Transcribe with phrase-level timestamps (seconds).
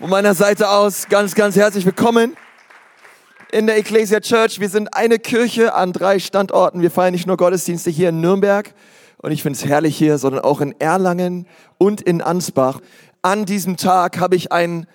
[0.00, 2.36] Von meiner Seite aus ganz, ganz herzlich willkommen
[3.50, 4.60] in der Ecclesia Church.
[4.60, 6.82] Wir sind eine Kirche an drei Standorten.
[6.82, 8.74] Wir feiern nicht nur Gottesdienste hier in Nürnberg
[9.16, 11.48] und ich finde es herrlich hier, sondern auch in Erlangen
[11.78, 12.78] und in Ansbach.
[13.22, 14.86] An diesem Tag habe ich ein,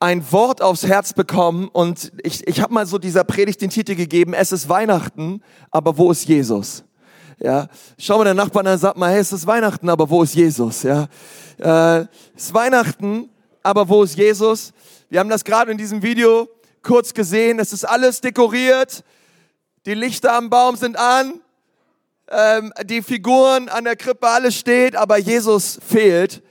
[0.00, 3.94] ein Wort aufs Herz bekommen und ich, ich habe mal so dieser Predigt den Titel
[3.94, 6.82] gegeben, es ist Weihnachten, aber wo ist Jesus?
[7.38, 10.24] Ja, schau mal der Nachbarn an und sag mal, hey, es ist Weihnachten, aber wo
[10.24, 10.82] ist Jesus?
[10.82, 11.06] Ja,
[11.58, 12.00] äh,
[12.34, 13.30] es ist Weihnachten,
[13.62, 14.72] aber wo ist Jesus?
[15.08, 16.48] Wir haben das gerade in diesem Video
[16.82, 17.58] kurz gesehen.
[17.58, 19.04] Es ist alles dekoriert.
[19.86, 21.40] Die Lichter am Baum sind an.
[22.30, 26.42] Ähm, die Figuren an der Krippe, alles steht, aber Jesus fehlt.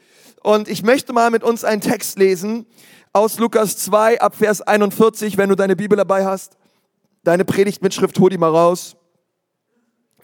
[0.42, 2.66] Und ich möchte mal mit uns einen Text lesen
[3.14, 6.58] aus Lukas 2 ab Vers 41, wenn du deine Bibel dabei hast.
[7.24, 8.96] Deine Predigtmitschrift, hol die mal raus.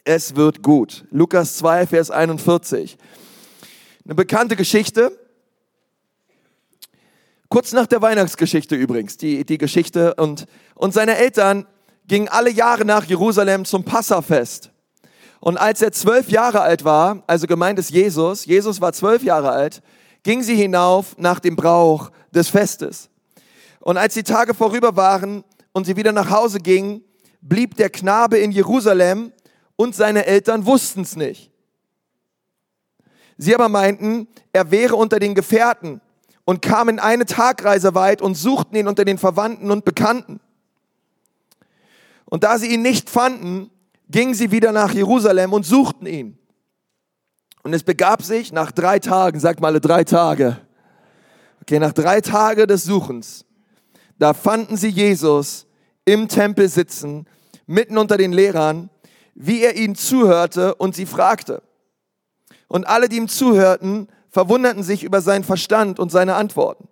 [0.04, 1.06] Es wird gut.
[1.12, 2.98] Lukas 2, Vers 41.
[4.06, 5.18] Eine bekannte Geschichte.
[7.54, 10.16] Kurz nach der Weihnachtsgeschichte übrigens, die, die Geschichte.
[10.16, 11.68] Und, und seine Eltern
[12.08, 14.72] gingen alle Jahre nach Jerusalem zum Passafest.
[15.40, 19.52] Und als er zwölf Jahre alt war, also gemeint ist Jesus, Jesus war zwölf Jahre
[19.52, 19.84] alt,
[20.24, 23.12] ging sie hinauf nach dem Brauch des Festes.
[23.82, 27.04] Und als die Tage vorüber waren und sie wieder nach Hause gingen,
[27.40, 29.32] blieb der Knabe in Jerusalem
[29.76, 31.52] und seine Eltern wussten es nicht.
[33.38, 36.02] Sie aber meinten, er wäre unter den Gefährten
[36.46, 40.40] und kamen eine Tagreise weit und suchten ihn unter den Verwandten und Bekannten.
[42.26, 43.70] Und da sie ihn nicht fanden,
[44.10, 46.38] gingen sie wieder nach Jerusalem und suchten ihn.
[47.64, 50.58] Und es begab sich nach drei Tagen, sagt mal alle drei Tage,
[51.62, 53.46] okay, nach drei Tagen des Suchens,
[54.20, 55.66] da fanden sie Jesus
[56.06, 57.26] im Tempel sitzen,
[57.66, 58.90] mitten unter den Lehrern,
[59.34, 61.64] wie er ihnen zuhörte und sie fragte.
[62.68, 66.90] Und alle, die ihm zuhörten, verwunderten sich über seinen Verstand und seine Antworten.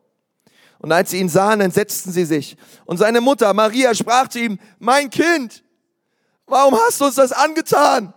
[0.78, 2.56] Und als sie ihn sahen, entsetzten sie sich.
[2.86, 5.64] Und seine Mutter Maria sprach zu ihm, mein Kind,
[6.45, 8.14] warum hast du uns das angetan?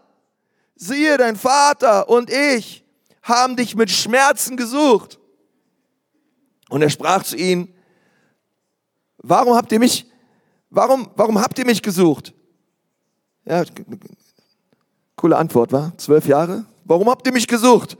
[0.76, 2.84] Siehe, dein Vater und ich
[3.22, 5.18] haben dich mit Schmerzen gesucht.
[6.68, 7.72] Und er sprach zu ihnen,
[9.18, 10.06] warum habt ihr mich,
[10.68, 12.34] warum, warum habt ihr mich gesucht?
[13.46, 13.64] Ja,
[15.16, 15.96] coole Antwort, war?
[15.96, 16.66] Zwölf Jahre?
[16.84, 17.96] Warum habt ihr mich gesucht?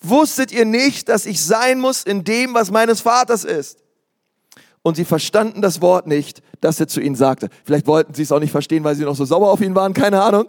[0.00, 3.78] Wusstet ihr nicht, dass ich sein muss in dem, was meines Vaters ist?
[4.82, 7.48] Und sie verstanden das Wort nicht, das er zu ihnen sagte.
[7.64, 9.94] Vielleicht wollten sie es auch nicht verstehen, weil sie noch so sauer auf ihn waren,
[9.94, 10.46] keine Ahnung.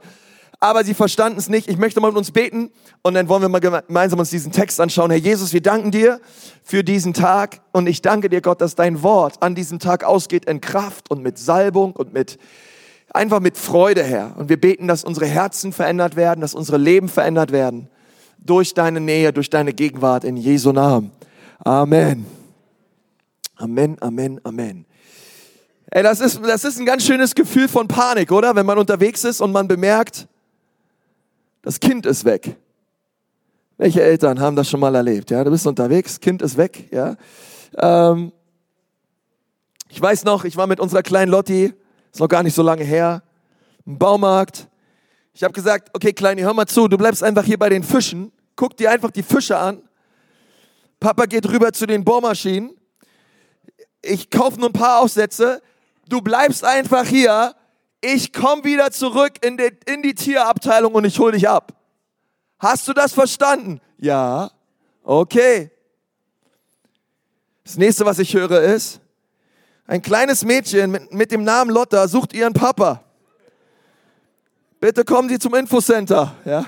[0.60, 1.68] Aber sie verstanden es nicht.
[1.68, 2.72] Ich möchte mal mit uns beten
[3.04, 5.12] und dann wollen wir mal gemeinsam uns diesen Text anschauen.
[5.12, 6.20] Herr Jesus, wir danken dir
[6.64, 10.46] für diesen Tag und ich danke dir, Gott, dass dein Wort an diesem Tag ausgeht
[10.46, 12.38] in Kraft und mit Salbung und mit
[13.14, 14.36] einfach mit Freude, Herr.
[14.38, 17.90] Und wir beten, dass unsere Herzen verändert werden, dass unsere Leben verändert werden
[18.50, 21.12] durch deine Nähe, durch deine Gegenwart in Jesu Namen.
[21.60, 22.26] Amen.
[23.56, 24.86] Amen, Amen, Amen.
[25.90, 28.56] Ey, das ist, das ist ein ganz schönes Gefühl von Panik, oder?
[28.56, 30.28] Wenn man unterwegs ist und man bemerkt,
[31.62, 32.56] das Kind ist weg.
[33.78, 35.30] Welche Eltern haben das schon mal erlebt?
[35.32, 36.90] Ja, du bist unterwegs, Kind ist weg.
[36.92, 37.16] Ja,
[37.78, 38.32] ähm,
[39.90, 41.74] ich weiß noch, ich war mit unserer kleinen Lotti,
[42.12, 43.24] ist noch gar nicht so lange her,
[43.86, 44.68] im Baumarkt.
[45.34, 48.32] Ich habe gesagt, okay, Kleine, hör mal zu, du bleibst einfach hier bei den Fischen,
[48.58, 49.82] guck dir einfach die Fische an.
[51.00, 52.76] Papa geht rüber zu den Bohrmaschinen.
[54.02, 55.62] Ich kaufe nur ein paar Aufsätze.
[56.10, 57.56] Du bleibst einfach hier.
[58.02, 61.74] Ich komme wieder zurück in die, in die Tierabteilung und ich hole dich ab.
[62.60, 63.80] Hast du das verstanden?
[63.98, 64.52] Ja.
[65.04, 65.72] Okay.
[67.64, 69.00] Das nächste, was ich höre, ist,
[69.86, 73.06] ein kleines Mädchen mit, mit dem Namen Lotta sucht ihren Papa
[74.80, 76.36] bitte kommen Sie zum Infocenter.
[76.46, 76.66] Ja.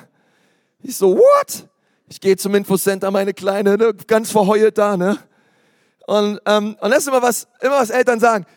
[0.82, 1.68] Ich so, what?
[2.12, 4.98] Ich gehe zum Infocenter, meine Kleine, ne, ganz verheult da.
[4.98, 5.20] Ne?
[6.08, 8.48] Und, ähm, und das ist immer was, immer was Eltern sagen.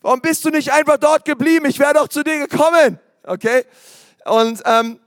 [0.00, 1.66] Warum bist du nicht einfach dort geblieben?
[1.66, 2.98] Ich wäre doch zu dir gekommen.
[3.22, 3.66] Okay?
[4.24, 4.98] Und, ähm,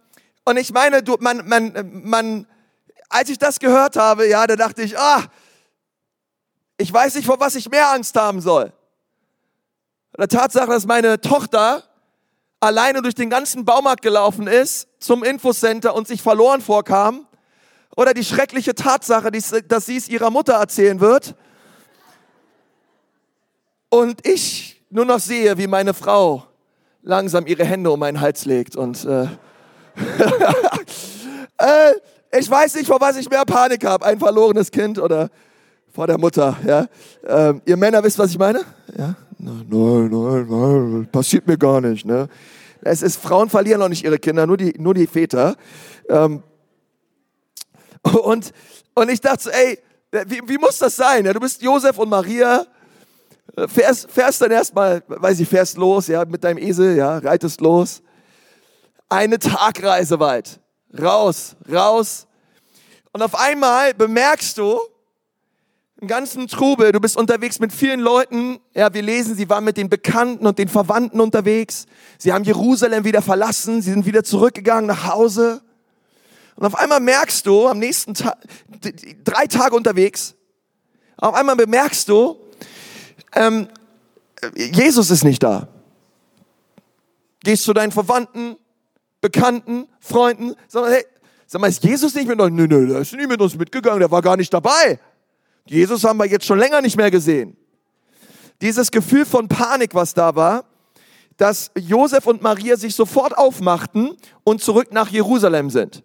[0.46, 2.48] und ich meine, du, man, man, man,
[3.10, 5.24] als ich das gehört habe, ja, da dachte ich, ah,
[6.78, 8.72] ich weiß nicht, vor was ich mehr Angst haben soll.
[10.16, 11.84] Der Tatsache, dass meine Tochter
[12.60, 17.28] alleine durch den ganzen Baumarkt gelaufen ist zum Infocenter und sich verloren vorkam.
[17.98, 21.36] Oder die schreckliche Tatsache, dass sie es ihrer Mutter erzählen wird.
[23.90, 26.44] Und ich nur noch sehe, wie meine Frau
[27.02, 28.76] langsam ihre Hände um meinen Hals legt.
[28.76, 29.24] Und äh,
[31.58, 31.94] äh,
[32.38, 34.06] ich weiß nicht, vor was ich mehr Panik habe.
[34.06, 35.30] Ein verlorenes Kind oder
[35.92, 36.56] vor der Mutter.
[36.68, 36.86] Ja?
[37.26, 38.60] Ähm, ihr Männer wisst, was ich meine?
[38.96, 39.16] Ja?
[39.40, 39.66] Nein,
[40.12, 42.06] nein, nein, passiert mir gar nicht.
[42.06, 42.30] Ne?
[42.82, 45.56] Es ist, Frauen verlieren noch nicht ihre Kinder, nur die, nur die Väter.
[46.10, 46.44] Ähm,
[48.24, 48.52] und,
[48.94, 49.80] und ich dachte so, ey,
[50.26, 51.26] wie, wie muss das sein?
[51.26, 52.66] Ja, du bist Josef und Maria,
[53.56, 57.62] äh, fährst, fährst dann erstmal, weiß ich, fährst los, ja, mit deinem Esel, ja, reitest
[57.62, 58.02] los.
[59.10, 60.60] Eine Tagreise weit.
[60.98, 62.28] Raus, raus.
[63.12, 64.80] Und auf einmal bemerkst du,
[66.00, 68.60] im ganzen Trubel, du bist unterwegs mit vielen Leuten.
[68.76, 71.88] Ja, wir lesen, sie waren mit den Bekannten und den Verwandten unterwegs.
[72.20, 75.62] Sie haben Jerusalem wieder verlassen, sie sind wieder zurückgegangen nach Hause.
[76.58, 78.36] Und auf einmal merkst du, am nächsten Tag,
[79.24, 80.36] drei Tage unterwegs,
[81.16, 82.38] auf einmal bemerkst du,
[83.34, 83.68] ähm,
[84.56, 85.68] Jesus ist nicht da.
[87.44, 88.58] Gehst zu deinen Verwandten,
[89.22, 91.06] Bekannten, Freunden, sag mal, hey,
[91.46, 92.52] sag mal, ist Jesus nicht mit uns?
[92.52, 95.00] Nö, nö, der ist nicht mit uns mitgegangen, der war gar nicht dabei.
[95.66, 97.56] Jesus haben wir jetzt schon länger nicht mehr gesehen.
[98.62, 100.66] Dieses Gefühl von Panik, was da war,
[101.38, 106.04] dass Josef und Maria sich sofort aufmachten und zurück nach Jerusalem sind.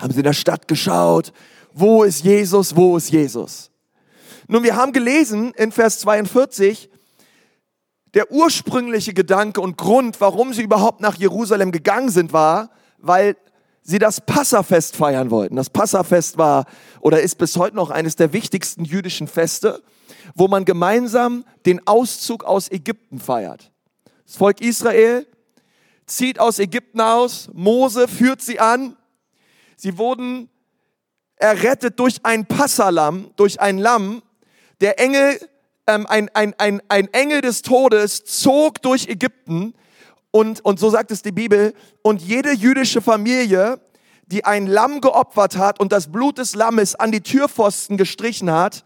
[0.00, 1.32] Haben sie in der Stadt geschaut,
[1.72, 3.70] wo ist Jesus, wo ist Jesus?
[4.46, 6.90] Nun, wir haben gelesen in Vers 42,
[8.14, 13.36] der ursprüngliche Gedanke und Grund, warum sie überhaupt nach Jerusalem gegangen sind, war, weil
[13.82, 15.56] sie das Passafest feiern wollten.
[15.56, 16.66] Das Passafest war
[17.00, 19.82] oder ist bis heute noch eines der wichtigsten jüdischen Feste,
[20.34, 23.72] wo man gemeinsam den Auszug aus Ägypten feiert.
[24.26, 25.26] Das Volk Israel
[26.04, 28.94] zieht aus Ägypten aus, Mose führt sie an.
[29.80, 30.50] Sie wurden
[31.36, 34.22] errettet durch ein Passalam, durch ein Lamm.
[34.80, 35.38] Der Engel,
[35.86, 39.72] ähm, ein, ein, ein, ein Engel des Todes zog durch Ägypten
[40.32, 43.80] und, und so sagt es die Bibel, und jede jüdische Familie,
[44.26, 48.84] die ein Lamm geopfert hat und das Blut des Lammes an die Türpfosten gestrichen hat,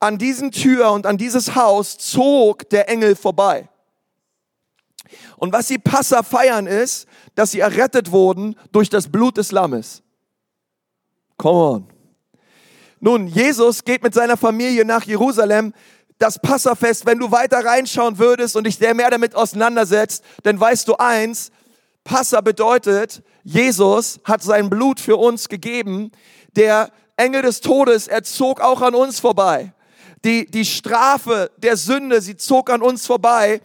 [0.00, 3.70] an diesen Tür und an dieses Haus zog der Engel vorbei.
[5.36, 10.02] Und was sie Passa feiern ist, dass sie errettet wurden durch das Blut des Lammes.
[11.36, 11.86] Come on.
[13.00, 15.74] Nun, Jesus geht mit seiner Familie nach Jerusalem
[16.18, 20.88] das Passafest, wenn du weiter reinschauen würdest und dich sehr mehr damit auseinandersetzt, dann weißt
[20.88, 21.50] du eins,
[22.04, 26.12] Passa bedeutet, Jesus hat sein Blut für uns gegeben.
[26.54, 29.72] Der Engel des Todes, er zog auch an uns vorbei.
[30.24, 33.60] Die, die Strafe der Sünde, sie zog an uns vorbei.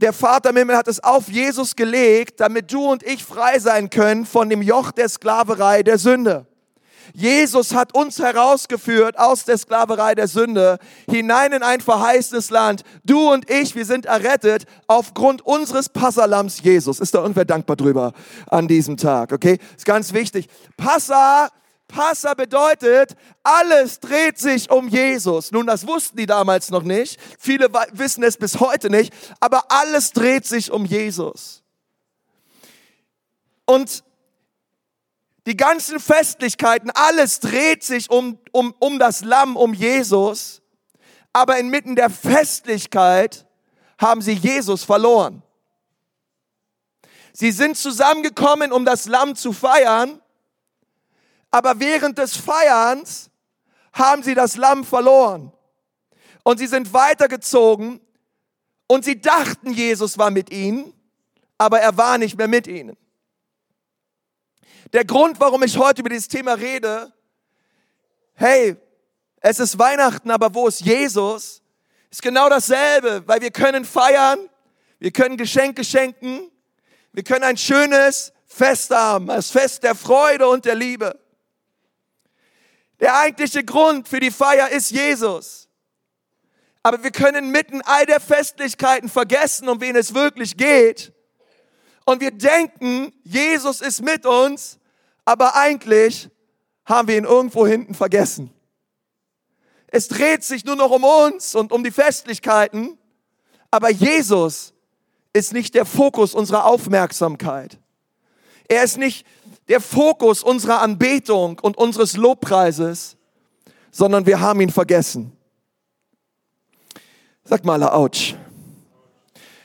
[0.00, 3.90] Der Vater im Himmel hat es auf Jesus gelegt, damit du und ich frei sein
[3.90, 6.46] können von dem Joch der Sklaverei der Sünde.
[7.14, 10.78] Jesus hat uns herausgeführt aus der Sklaverei der Sünde
[11.10, 12.82] hinein in ein verheißenes Land.
[13.04, 17.00] Du und ich, wir sind errettet aufgrund unseres Passalams Jesus.
[17.00, 18.12] Ist da irgendwer dankbar drüber
[18.46, 19.32] an diesem Tag?
[19.32, 20.48] Okay, ist ganz wichtig.
[20.76, 21.48] Passa
[21.88, 25.50] Passa bedeutet, alles dreht sich um Jesus.
[25.50, 27.18] Nun, das wussten die damals noch nicht.
[27.38, 29.12] Viele wissen es bis heute nicht.
[29.40, 31.62] Aber alles dreht sich um Jesus.
[33.64, 34.04] Und
[35.46, 40.60] die ganzen Festlichkeiten, alles dreht sich um, um, um das Lamm, um Jesus.
[41.32, 43.46] Aber inmitten der Festlichkeit
[43.98, 45.42] haben sie Jesus verloren.
[47.32, 50.20] Sie sind zusammengekommen, um das Lamm zu feiern,
[51.50, 53.30] aber während des Feierns
[53.92, 55.52] haben sie das Lamm verloren.
[56.44, 58.00] Und sie sind weitergezogen
[58.86, 60.92] und sie dachten, Jesus war mit ihnen,
[61.58, 62.96] aber er war nicht mehr mit ihnen.
[64.92, 67.12] Der Grund, warum ich heute über dieses Thema rede,
[68.34, 68.76] hey,
[69.40, 71.62] es ist Weihnachten, aber wo ist Jesus?
[72.10, 74.38] Ist genau dasselbe, weil wir können feiern,
[74.98, 76.50] wir können Geschenke schenken,
[77.12, 81.18] wir können ein schönes Fest haben, das Fest der Freude und der Liebe.
[83.00, 85.68] Der eigentliche Grund für die Feier ist Jesus.
[86.82, 91.12] Aber wir können mitten all der Festlichkeiten vergessen, um wen es wirklich geht.
[92.04, 94.78] Und wir denken, Jesus ist mit uns,
[95.24, 96.30] aber eigentlich
[96.86, 98.52] haben wir ihn irgendwo hinten vergessen.
[99.88, 102.98] Es dreht sich nur noch um uns und um die Festlichkeiten,
[103.70, 104.72] aber Jesus
[105.32, 107.78] ist nicht der Fokus unserer Aufmerksamkeit.
[108.68, 109.26] Er ist nicht
[109.68, 113.16] der Fokus unserer Anbetung und unseres Lobpreises,
[113.90, 115.32] sondern wir haben ihn vergessen.
[117.44, 118.34] Sag mal, ouch.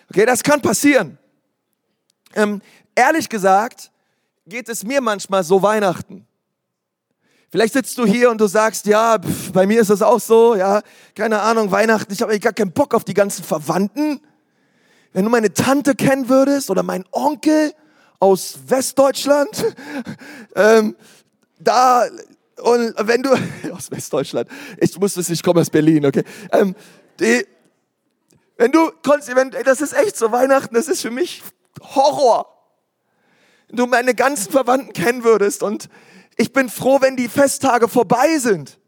[0.10, 1.18] Okay, das kann passieren.
[2.34, 2.62] Ähm,
[2.96, 3.92] ehrlich gesagt,
[4.46, 6.28] geht es mir manchmal so Weihnachten.
[7.50, 10.56] Vielleicht sitzt du hier und du sagst, ja, pf, bei mir ist das auch so,
[10.56, 10.82] ja,
[11.14, 14.20] keine Ahnung, Weihnachten, ich habe gar keinen Bock auf die ganzen Verwandten.
[15.12, 17.74] Wenn du meine Tante kennen würdest oder meinen Onkel
[18.24, 19.76] aus Westdeutschland,
[20.56, 20.96] ähm,
[21.60, 22.06] da,
[22.62, 23.30] und wenn du,
[23.74, 26.76] aus Westdeutschland, ich muss es, ich komme aus Berlin, okay, ähm,
[27.20, 27.46] die,
[28.58, 28.92] wenn du,
[29.36, 31.42] wenn, das ist echt so, Weihnachten, das ist für mich
[31.82, 32.54] Horror
[33.74, 35.64] du meine ganzen Verwandten kennen würdest.
[35.64, 35.90] Und
[36.38, 38.80] ich bin froh, wenn die Festtage vorbei sind.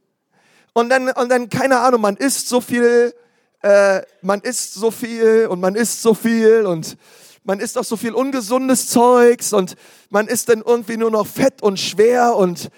[0.73, 3.13] Und dann, und dann, keine Ahnung, man isst so viel,
[3.61, 6.97] äh, man isst so viel und man isst so viel und
[7.45, 9.75] man isst auch so viel ungesundes Zeugs und
[10.09, 12.69] man ist dann irgendwie nur noch fett und schwer und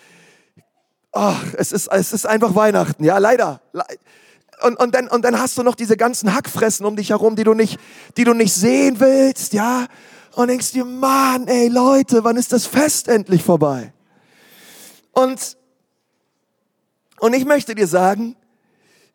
[1.13, 3.61] ach, es, ist, es ist einfach Weihnachten, ja, leider.
[4.61, 7.43] Und, und, dann, und dann hast du noch diese ganzen Hackfressen um dich herum, die
[7.43, 7.79] du nicht,
[8.17, 9.87] die du nicht sehen willst, ja.
[10.35, 13.93] Und denkst dir, Mann, ey Leute, wann ist das Fest endlich vorbei?
[15.13, 15.57] Und,
[17.19, 18.35] und ich möchte dir sagen,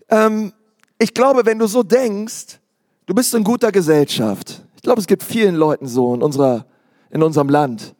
[0.09, 0.52] ähm,
[0.99, 2.59] ich glaube, wenn du so denkst,
[3.06, 4.62] du bist in guter Gesellschaft.
[4.83, 6.67] Ich glaube, es gibt vielen Leuten so in, unserer,
[7.11, 7.95] in unserem Land,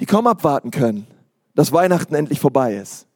[0.00, 1.06] die kaum abwarten können,
[1.54, 3.06] dass Weihnachten endlich vorbei ist.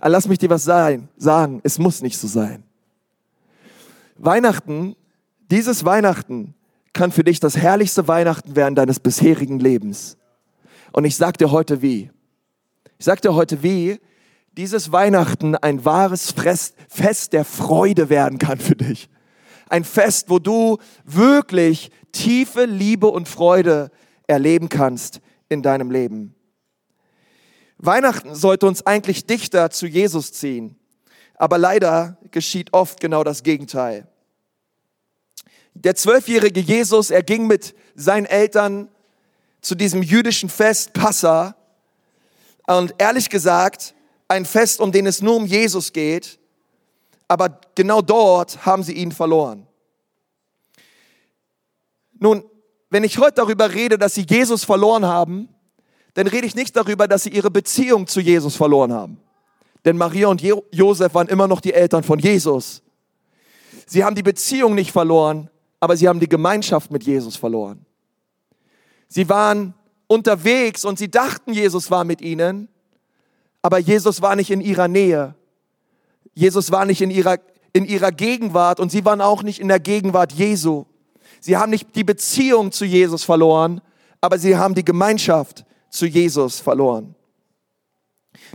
[0.00, 2.64] Aber lass mich dir was sein, sagen, es muss nicht so sein.
[4.16, 4.96] Weihnachten,
[5.48, 6.54] dieses Weihnachten
[6.92, 10.16] kann für dich das herrlichste Weihnachten werden deines bisherigen Lebens.
[10.90, 12.10] Und ich sag dir heute wie.
[12.98, 14.00] Ich sag dir heute wie,
[14.56, 16.34] dieses Weihnachten ein wahres
[16.88, 19.08] Fest der Freude werden kann für dich.
[19.72, 23.90] Ein Fest, wo du wirklich tiefe Liebe und Freude
[24.26, 26.34] erleben kannst in deinem Leben.
[27.78, 30.76] Weihnachten sollte uns eigentlich dichter zu Jesus ziehen,
[31.36, 34.06] aber leider geschieht oft genau das Gegenteil.
[35.72, 38.90] Der zwölfjährige Jesus, er ging mit seinen Eltern
[39.62, 41.56] zu diesem jüdischen Fest Passa
[42.66, 43.94] und ehrlich gesagt,
[44.28, 46.38] ein Fest, um den es nur um Jesus geht,
[47.32, 49.66] aber genau dort haben sie ihn verloren.
[52.18, 52.44] Nun,
[52.90, 55.48] wenn ich heute darüber rede, dass sie Jesus verloren haben,
[56.12, 59.18] dann rede ich nicht darüber, dass sie ihre Beziehung zu Jesus verloren haben.
[59.86, 62.82] Denn Maria und Josef waren immer noch die Eltern von Jesus.
[63.86, 65.48] Sie haben die Beziehung nicht verloren,
[65.80, 67.86] aber sie haben die Gemeinschaft mit Jesus verloren.
[69.08, 69.72] Sie waren
[70.06, 72.68] unterwegs und sie dachten, Jesus war mit ihnen,
[73.62, 75.34] aber Jesus war nicht in ihrer Nähe.
[76.34, 77.38] Jesus war nicht in ihrer,
[77.72, 80.86] in ihrer Gegenwart und sie waren auch nicht in der Gegenwart Jesu.
[81.40, 83.80] Sie haben nicht die Beziehung zu Jesus verloren,
[84.20, 87.14] aber sie haben die Gemeinschaft zu Jesus verloren.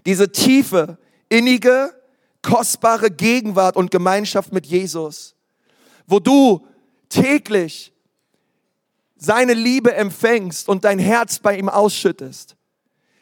[0.05, 0.97] Diese tiefe,
[1.29, 1.93] innige,
[2.41, 5.35] kostbare Gegenwart und Gemeinschaft mit Jesus,
[6.07, 6.65] wo du
[7.09, 7.93] täglich
[9.17, 12.55] seine Liebe empfängst und dein Herz bei ihm ausschüttest.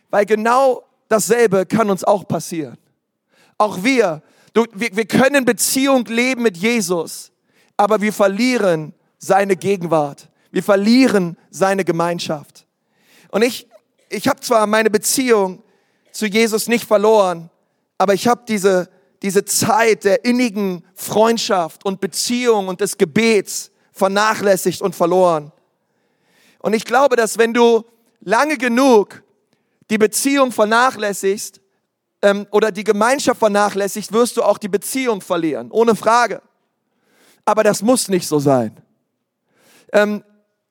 [0.10, 2.78] Weil genau dasselbe kann uns auch passieren.
[3.58, 4.22] Auch wir,
[4.56, 7.32] du, wir, wir können Beziehung leben mit Jesus,
[7.78, 10.30] aber wir verlieren seine Gegenwart.
[10.52, 12.66] Wir verlieren seine Gemeinschaft.
[13.30, 13.68] Und ich
[14.10, 15.64] ich habe zwar meine Beziehung
[16.12, 17.50] zu Jesus nicht verloren,
[17.98, 18.90] aber ich habe diese,
[19.22, 25.52] diese Zeit der innigen Freundschaft und Beziehung und des Gebets vernachlässigt und verloren.
[26.60, 27.84] Und ich glaube, dass wenn du
[28.22, 29.24] lange genug
[29.90, 31.62] die Beziehung vernachlässigst
[32.26, 36.42] ähm, oder die Gemeinschaft vernachlässigst, wirst du auch die Beziehung verlieren, ohne Frage.
[37.46, 38.76] Aber das muss nicht so sein.
[39.94, 40.24] Ähm,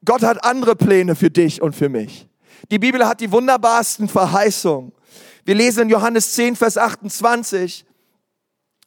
[0.05, 2.29] Gott hat andere Pläne für dich und für mich.
[2.73, 4.93] Die Bibel hat die wunderbarsten Verheißungen.
[5.45, 7.87] Wir lesen in Johannes 10, Vers 28,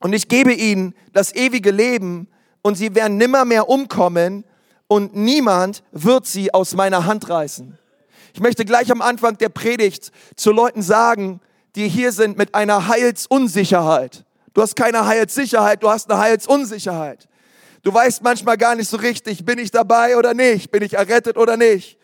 [0.01, 2.27] und ich gebe ihnen das ewige Leben,
[2.63, 4.43] und sie werden nimmer mehr umkommen,
[4.87, 7.77] und niemand wird sie aus meiner Hand reißen.
[8.33, 11.39] Ich möchte gleich am Anfang der Predigt zu Leuten sagen,
[11.75, 14.25] die hier sind mit einer Heilsunsicherheit.
[14.53, 17.27] Du hast keine Heilssicherheit, du hast eine Heilsunsicherheit.
[17.83, 21.37] Du weißt manchmal gar nicht so richtig, bin ich dabei oder nicht, bin ich errettet
[21.37, 21.97] oder nicht.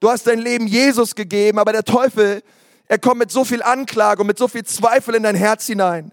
[0.00, 2.42] Du hast dein Leben Jesus gegeben, aber der Teufel,
[2.86, 6.12] er kommt mit so viel Anklage und mit so viel Zweifel in dein Herz hinein,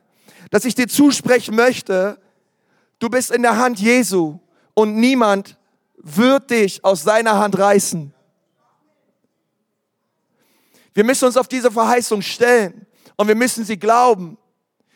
[0.51, 2.19] dass ich dir zusprechen möchte,
[2.99, 4.39] du bist in der Hand Jesu
[4.73, 5.57] und niemand
[5.97, 8.13] wird dich aus seiner Hand reißen.
[10.93, 12.85] Wir müssen uns auf diese Verheißung stellen
[13.17, 14.37] und wir müssen sie glauben.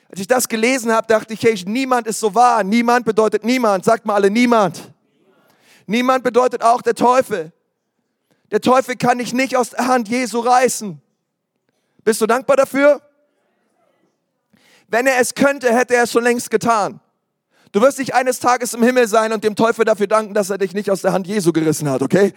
[0.10, 2.64] Als ich das gelesen habe, dachte ich, hey, niemand ist so wahr.
[2.64, 3.86] Niemand bedeutet niemand.
[3.86, 4.92] Sagt mal alle niemand.
[5.86, 7.52] Niemand bedeutet auch der Teufel.
[8.52, 11.00] Der Teufel kann dich nicht aus der Hand Jesu reißen.
[12.04, 13.02] Bist du dankbar dafür?
[14.88, 17.00] Wenn er es könnte, hätte er es schon längst getan.
[17.72, 20.58] Du wirst nicht eines Tages im Himmel sein und dem Teufel dafür danken, dass er
[20.58, 22.34] dich nicht aus der Hand Jesu gerissen hat, okay?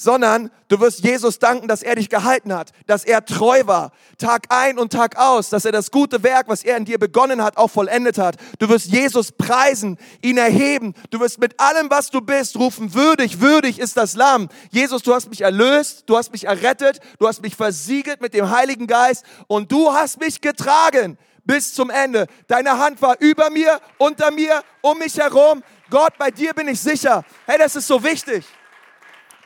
[0.00, 4.46] Sondern du wirst Jesus danken, dass er dich gehalten hat, dass er treu war, Tag
[4.48, 7.56] ein und Tag aus, dass er das gute Werk, was er in dir begonnen hat,
[7.56, 8.36] auch vollendet hat.
[8.58, 10.94] Du wirst Jesus preisen, ihn erheben.
[11.10, 14.48] Du wirst mit allem, was du bist, rufen, würdig, würdig ist das Lamm.
[14.70, 18.50] Jesus, du hast mich erlöst, du hast mich errettet, du hast mich versiegelt mit dem
[18.50, 22.26] Heiligen Geist und du hast mich getragen bis zum Ende.
[22.46, 25.64] Deine Hand war über mir, unter mir, um mich herum.
[25.90, 27.24] Gott, bei dir bin ich sicher.
[27.46, 28.44] Hey, das ist so wichtig.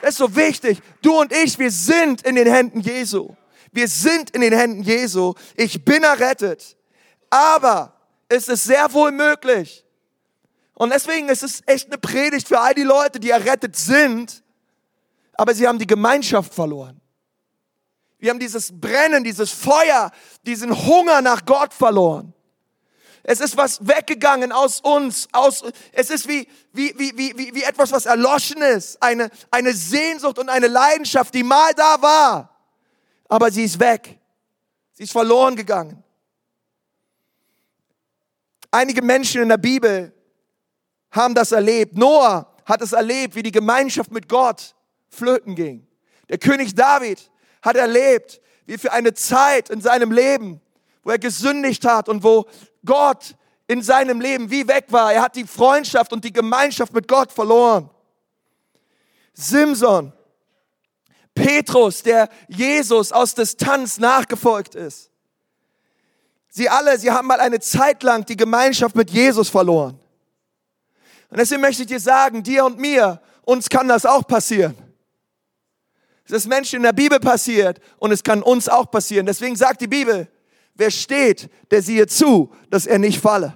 [0.02, 0.82] Das ist so wichtig.
[1.00, 3.34] Du und ich, wir sind in den Händen Jesu.
[3.70, 5.32] Wir sind in den Händen Jesu.
[5.56, 6.76] Ich bin errettet.
[7.30, 7.94] Aber
[8.28, 9.86] ist es sehr wohl möglich.
[10.74, 14.42] Und deswegen ist es echt eine Predigt für all die Leute, die errettet sind,
[15.34, 17.00] aber sie haben die Gemeinschaft verloren.
[18.18, 20.10] Wir haben dieses Brennen, dieses Feuer,
[20.44, 22.31] diesen Hunger nach Gott verloren.
[23.24, 25.62] Es ist was weggegangen aus uns, aus,
[25.92, 29.00] es ist wie, wie, wie, wie, wie etwas, was erloschen ist.
[29.00, 32.58] Eine, eine Sehnsucht und eine Leidenschaft, die mal da war.
[33.28, 34.18] Aber sie ist weg.
[34.94, 36.02] Sie ist verloren gegangen.
[38.70, 40.12] Einige Menschen in der Bibel
[41.10, 41.96] haben das erlebt.
[41.96, 44.74] Noah hat es erlebt, wie die Gemeinschaft mit Gott
[45.10, 45.86] flöten ging.
[46.28, 50.60] Der König David hat erlebt, wie für eine Zeit in seinem Leben,
[51.02, 52.46] wo er gesündigt hat und wo
[52.84, 53.34] Gott
[53.66, 55.12] in seinem Leben wie weg war.
[55.12, 57.88] Er hat die Freundschaft und die Gemeinschaft mit Gott verloren.
[59.34, 60.12] Simson,
[61.34, 65.10] Petrus, der Jesus aus Distanz nachgefolgt ist.
[66.48, 69.98] Sie alle, sie haben mal eine Zeit lang die Gemeinschaft mit Jesus verloren.
[71.30, 74.76] Und deswegen möchte ich dir sagen, dir und mir, uns kann das auch passieren.
[76.26, 79.24] Es ist Menschen in der Bibel passiert und es kann uns auch passieren.
[79.24, 80.28] Deswegen sagt die Bibel,
[80.74, 83.54] Wer steht, der siehe zu, dass er nicht falle.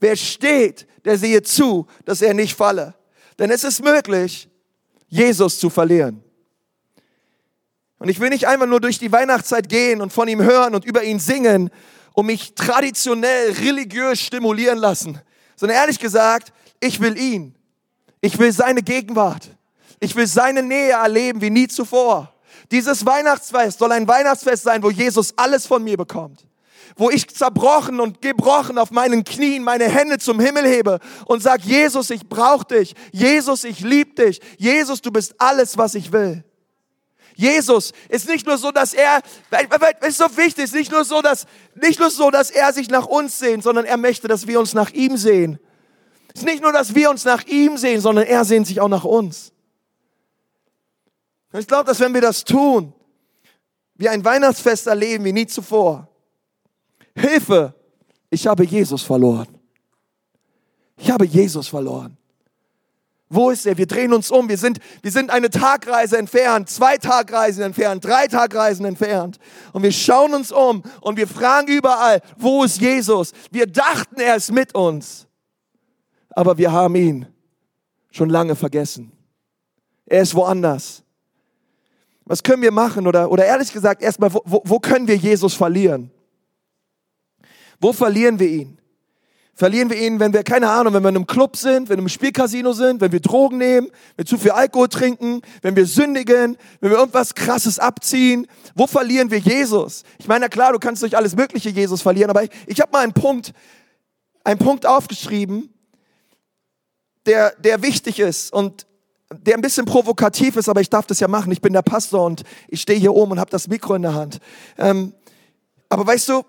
[0.00, 2.94] Wer steht, der siehe zu, dass er nicht falle.
[3.38, 4.48] Denn es ist möglich,
[5.08, 6.22] Jesus zu verlieren.
[7.98, 10.84] Und ich will nicht einfach nur durch die Weihnachtszeit gehen und von ihm hören und
[10.84, 11.70] über ihn singen
[12.12, 15.20] und mich traditionell religiös stimulieren lassen,
[15.56, 17.54] sondern ehrlich gesagt, ich will ihn.
[18.20, 19.48] Ich will seine Gegenwart.
[20.00, 22.33] Ich will seine Nähe erleben wie nie zuvor.
[22.74, 26.44] Dieses Weihnachtsfest soll ein Weihnachtsfest sein, wo Jesus alles von mir bekommt.
[26.96, 31.60] Wo ich zerbrochen und gebrochen auf meinen Knien meine Hände zum Himmel hebe und sag,
[31.60, 32.96] Jesus, ich brauche dich.
[33.12, 34.40] Jesus, ich liebe dich.
[34.58, 36.42] Jesus, du bist alles, was ich will.
[37.36, 39.20] Jesus ist nicht nur so, dass er,
[40.00, 43.06] ist so wichtig, ist nicht nur so, dass, nicht nur so, dass er sich nach
[43.06, 45.60] uns sehnt, sondern er möchte, dass wir uns nach ihm sehen.
[46.34, 48.88] Es ist nicht nur, dass wir uns nach ihm sehen, sondern er sehnt sich auch
[48.88, 49.53] nach uns.
[51.54, 52.92] Und ich glaube, dass wenn wir das tun,
[53.94, 56.08] wir ein Weihnachtsfest erleben wie nie zuvor.
[57.14, 57.72] Hilfe,
[58.28, 59.46] ich habe Jesus verloren.
[60.96, 62.16] Ich habe Jesus verloren.
[63.28, 63.78] Wo ist er?
[63.78, 64.48] Wir drehen uns um.
[64.48, 69.38] Wir sind, wir sind eine Tagreise entfernt, zwei Tagreisen entfernt, drei Tagreisen entfernt.
[69.72, 73.30] Und wir schauen uns um und wir fragen überall, wo ist Jesus?
[73.52, 75.28] Wir dachten, er ist mit uns.
[76.30, 77.26] Aber wir haben ihn
[78.10, 79.12] schon lange vergessen.
[80.04, 81.03] Er ist woanders.
[82.26, 83.06] Was können wir machen?
[83.06, 86.10] Oder, oder ehrlich gesagt, erstmal, wo, wo, wo können wir Jesus verlieren?
[87.80, 88.78] Wo verlieren wir ihn?
[89.56, 92.02] Verlieren wir ihn, wenn wir, keine Ahnung, wenn wir in einem Club sind, wenn wir
[92.02, 95.86] im Spielcasino sind, wenn wir Drogen nehmen, wenn wir zu viel Alkohol trinken, wenn wir
[95.86, 98.48] sündigen, wenn wir irgendwas Krasses abziehen.
[98.74, 100.02] Wo verlieren wir Jesus?
[100.18, 102.90] Ich meine, na klar, du kannst durch alles mögliche Jesus verlieren, aber ich, ich habe
[102.90, 103.52] mal einen Punkt,
[104.42, 105.72] einen Punkt aufgeschrieben,
[107.26, 108.52] der, der wichtig ist.
[108.52, 108.86] Und
[109.30, 111.50] der ein bisschen provokativ ist, aber ich darf das ja machen.
[111.52, 114.14] Ich bin der Pastor und ich stehe hier oben und habe das Mikro in der
[114.14, 114.38] Hand.
[114.78, 115.14] Ähm,
[115.88, 116.42] aber weißt du,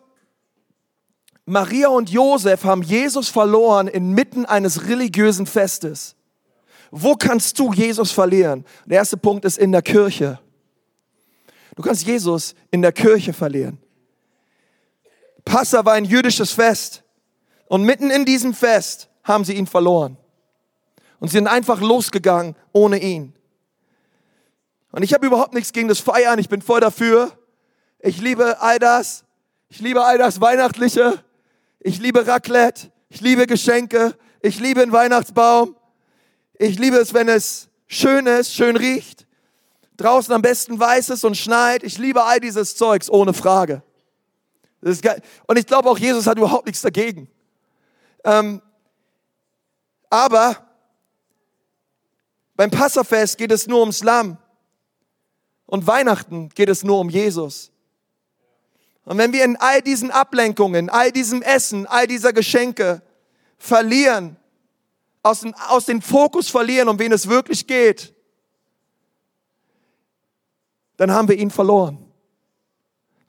[1.46, 6.16] Maria und Josef haben Jesus verloren inmitten eines religiösen Festes.
[6.92, 8.66] Wo kannst du Jesus verlieren?
[8.86, 10.40] Der erste Punkt ist in der Kirche.
[11.76, 13.78] Du kannst Jesus in der Kirche verlieren.
[15.44, 17.04] Passa war ein jüdisches Fest
[17.68, 20.18] und mitten in diesem Fest haben sie ihn verloren.
[21.20, 23.34] Und sie sind einfach losgegangen ohne ihn.
[24.92, 26.40] Und ich habe überhaupt nichts gegen das Feiern.
[26.40, 27.32] Ich bin voll dafür.
[28.00, 29.26] Ich liebe all das.
[29.68, 31.24] Ich liebe all das Weihnachtliche.
[31.80, 32.92] Ich liebe Raclette.
[33.10, 34.16] Ich liebe Geschenke.
[34.42, 35.76] Ich liebe einen Weihnachtsbaum.
[36.58, 39.28] Ich liebe es, wenn es schön ist, schön riecht.
[39.98, 41.84] Draußen am besten weiß es und schneit.
[41.84, 43.82] Ich liebe all dieses Zeugs, ohne Frage.
[44.82, 47.28] Und ich glaube auch, Jesus hat überhaupt nichts dagegen.
[48.24, 48.62] Ähm,
[50.10, 50.65] aber
[52.56, 54.38] beim Passafest geht es nur ums Lamm.
[55.66, 57.72] Und Weihnachten geht es nur um Jesus.
[59.04, 63.02] Und wenn wir in all diesen Ablenkungen, all diesem Essen, all dieser Geschenke
[63.58, 64.38] verlieren,
[65.22, 68.14] aus, den, aus den Fokus verlieren, um wen es wirklich geht,
[70.98, 72.00] dann haben wir ihn verloren.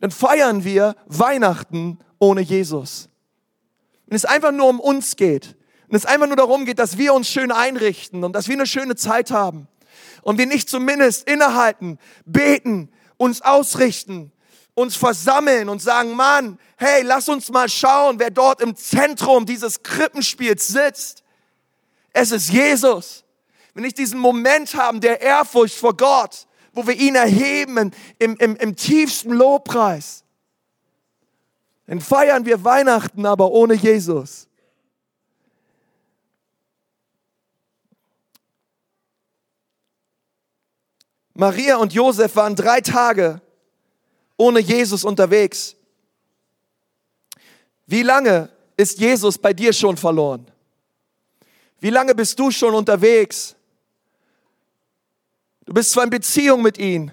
[0.00, 3.08] Dann feiern wir Weihnachten ohne Jesus.
[4.06, 5.56] Wenn es einfach nur um uns geht,
[5.88, 8.66] und es einfach nur darum geht, dass wir uns schön einrichten und dass wir eine
[8.66, 9.68] schöne Zeit haben.
[10.22, 14.32] Und wir nicht zumindest innehalten, beten, uns ausrichten,
[14.74, 19.82] uns versammeln und sagen, Mann, hey, lass uns mal schauen, wer dort im Zentrum dieses
[19.82, 21.22] Krippenspiels sitzt.
[22.12, 23.24] Es ist Jesus.
[23.74, 28.56] Wenn ich diesen Moment haben der Ehrfurcht vor Gott, wo wir ihn erheben im, im,
[28.56, 30.24] im tiefsten Lobpreis.
[31.86, 34.48] Dann feiern wir Weihnachten aber ohne Jesus.
[41.36, 43.42] Maria und Josef waren drei Tage
[44.38, 45.76] ohne Jesus unterwegs.
[47.86, 50.50] Wie lange ist Jesus bei dir schon verloren?
[51.78, 53.54] Wie lange bist du schon unterwegs?
[55.66, 57.10] Du bist zwar in Beziehung mit ihm,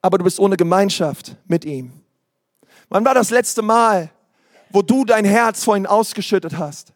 [0.00, 1.92] aber du bist ohne Gemeinschaft mit ihm.
[2.88, 4.10] Wann war das letzte Mal,
[4.70, 6.92] wo du dein Herz vor ihm ausgeschüttet hast?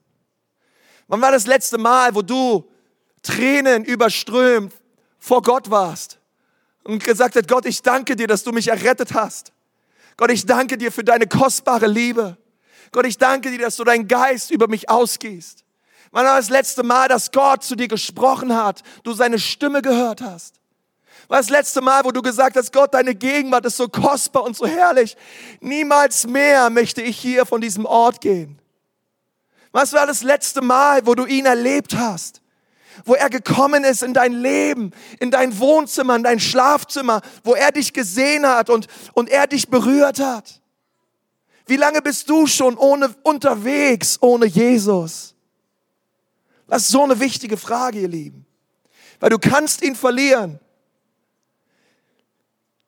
[1.09, 2.71] Wann war das letzte Mal, wo du
[3.23, 4.73] Tränen überströmt
[5.23, 6.19] vor Gott warst
[6.83, 9.53] und gesagt hast, Gott, ich danke dir, dass du mich errettet hast.
[10.17, 12.37] Gott, ich danke dir für deine kostbare Liebe.
[12.91, 15.65] Gott, ich danke dir, dass du deinen Geist über mich ausgehst.
[16.11, 20.23] Wann war das letzte Mal, dass Gott zu dir gesprochen hat, du seine Stimme gehört
[20.23, 20.57] hast?
[21.29, 24.57] War das letzte Mal, wo du gesagt hast, Gott, deine Gegenwart ist so kostbar und
[24.57, 25.17] so herrlich.
[25.61, 28.59] Niemals mehr möchte ich hier von diesem Ort gehen.
[29.71, 32.42] Was war das letzte Mal, wo du ihn erlebt hast?
[33.05, 37.73] Wo er gekommen ist in dein Leben, in dein Wohnzimmer, in dein Schlafzimmer, wo er
[37.73, 40.61] dich gesehen hat und, und er dich berührt hat.
[41.67, 45.35] Wie lange bist du schon ohne, unterwegs ohne Jesus?
[46.67, 48.47] Das ist so eine wichtige Frage, ihr Lieben.
[49.21, 50.59] Weil du kannst ihn verlieren.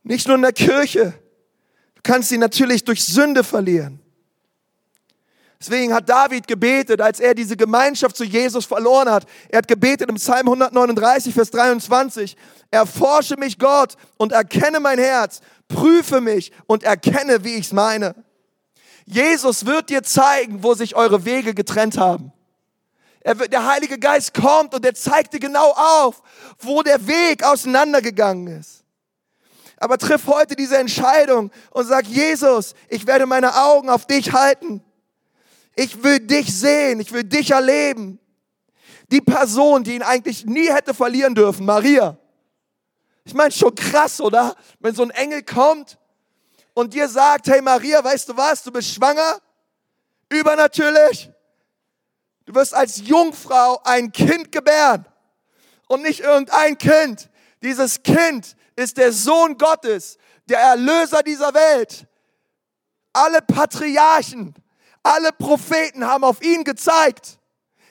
[0.02, 1.14] Nicht nur in der Kirche.
[1.94, 4.00] Du kannst ihn natürlich durch Sünde verlieren.
[5.66, 9.24] Deswegen hat David gebetet, als er diese Gemeinschaft zu Jesus verloren hat.
[9.48, 12.37] Er hat gebetet im Psalm 139, Vers 23.
[12.70, 15.40] Erforsche mich Gott und erkenne mein Herz.
[15.68, 18.14] Prüfe mich und erkenne, wie ich es meine.
[19.07, 22.31] Jesus wird dir zeigen, wo sich eure Wege getrennt haben.
[23.24, 26.20] Wird, der Heilige Geist kommt und er zeigt dir genau auf,
[26.59, 28.85] wo der Weg auseinandergegangen ist.
[29.79, 34.83] Aber triff heute diese Entscheidung und sag, Jesus, ich werde meine Augen auf dich halten.
[35.76, 38.18] Ich will dich sehen, ich will dich erleben.
[39.10, 42.16] Die Person, die ihn eigentlich nie hätte verlieren dürfen, Maria.
[43.24, 44.54] Ich meine, schon krass, oder?
[44.80, 45.98] Wenn so ein Engel kommt
[46.74, 49.40] und dir sagt, hey Maria, weißt du was, du bist schwanger,
[50.28, 51.30] übernatürlich,
[52.44, 55.06] du wirst als Jungfrau ein Kind gebären
[55.88, 57.30] und nicht irgendein Kind.
[57.62, 62.06] Dieses Kind ist der Sohn Gottes, der Erlöser dieser Welt.
[63.12, 64.54] Alle Patriarchen,
[65.04, 67.38] alle Propheten haben auf ihn gezeigt.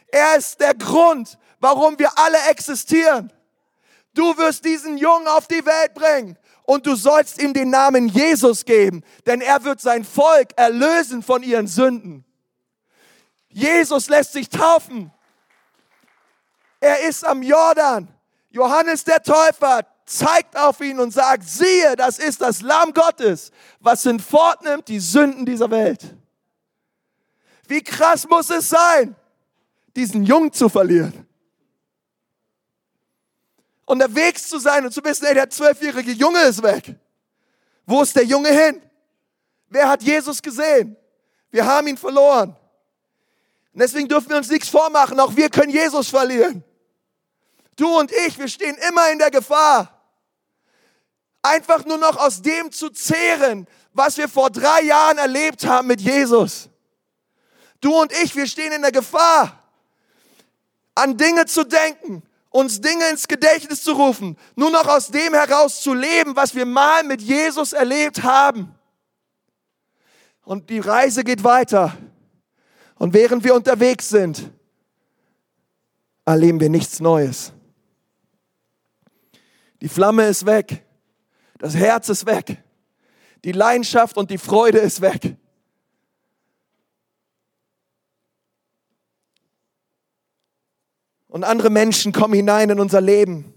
[0.07, 3.31] Er ist der Grund, warum wir alle existieren.
[4.13, 8.65] Du wirst diesen Jungen auf die Welt bringen und du sollst ihm den Namen Jesus
[8.65, 12.25] geben, denn er wird sein Volk erlösen von ihren Sünden.
[13.49, 15.11] Jesus lässt sich taufen.
[16.79, 18.07] Er ist am Jordan.
[18.49, 24.03] Johannes der Täufer zeigt auf ihn und sagt, siehe, das ist das Lamm Gottes, was
[24.03, 26.15] hinfortnimmt die Sünden dieser Welt.
[27.73, 29.15] Wie krass muss es sein,
[29.95, 31.27] diesen Jungen zu verlieren?
[33.85, 36.95] unterwegs zu sein und zu wissen, ey, der zwölfjährige Junge ist weg.
[37.85, 38.81] Wo ist der Junge hin?
[39.69, 40.95] Wer hat Jesus gesehen?
[41.51, 42.55] Wir haben ihn verloren.
[43.73, 45.19] Und deswegen dürfen wir uns nichts vormachen.
[45.19, 46.63] Auch wir können Jesus verlieren.
[47.75, 50.01] Du und ich, wir stehen immer in der Gefahr,
[51.41, 55.99] einfach nur noch aus dem zu zehren, was wir vor drei Jahren erlebt haben mit
[55.99, 56.69] Jesus.
[57.83, 59.61] Du und ich, wir stehen in der Gefahr,
[60.95, 65.81] an Dinge zu denken, uns Dinge ins Gedächtnis zu rufen, nur noch aus dem heraus
[65.81, 68.73] zu leben, was wir mal mit Jesus erlebt haben.
[70.45, 71.97] Und die Reise geht weiter.
[72.95, 74.49] Und während wir unterwegs sind,
[76.23, 77.51] erleben wir nichts Neues.
[79.81, 80.85] Die Flamme ist weg.
[81.57, 82.63] Das Herz ist weg.
[83.43, 85.35] Die Leidenschaft und die Freude ist weg.
[91.33, 93.55] Und andere Menschen kommen hinein in unser Leben.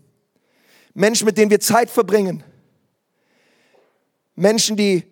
[0.94, 2.42] Menschen, mit denen wir Zeit verbringen.
[4.34, 5.04] Menschen, die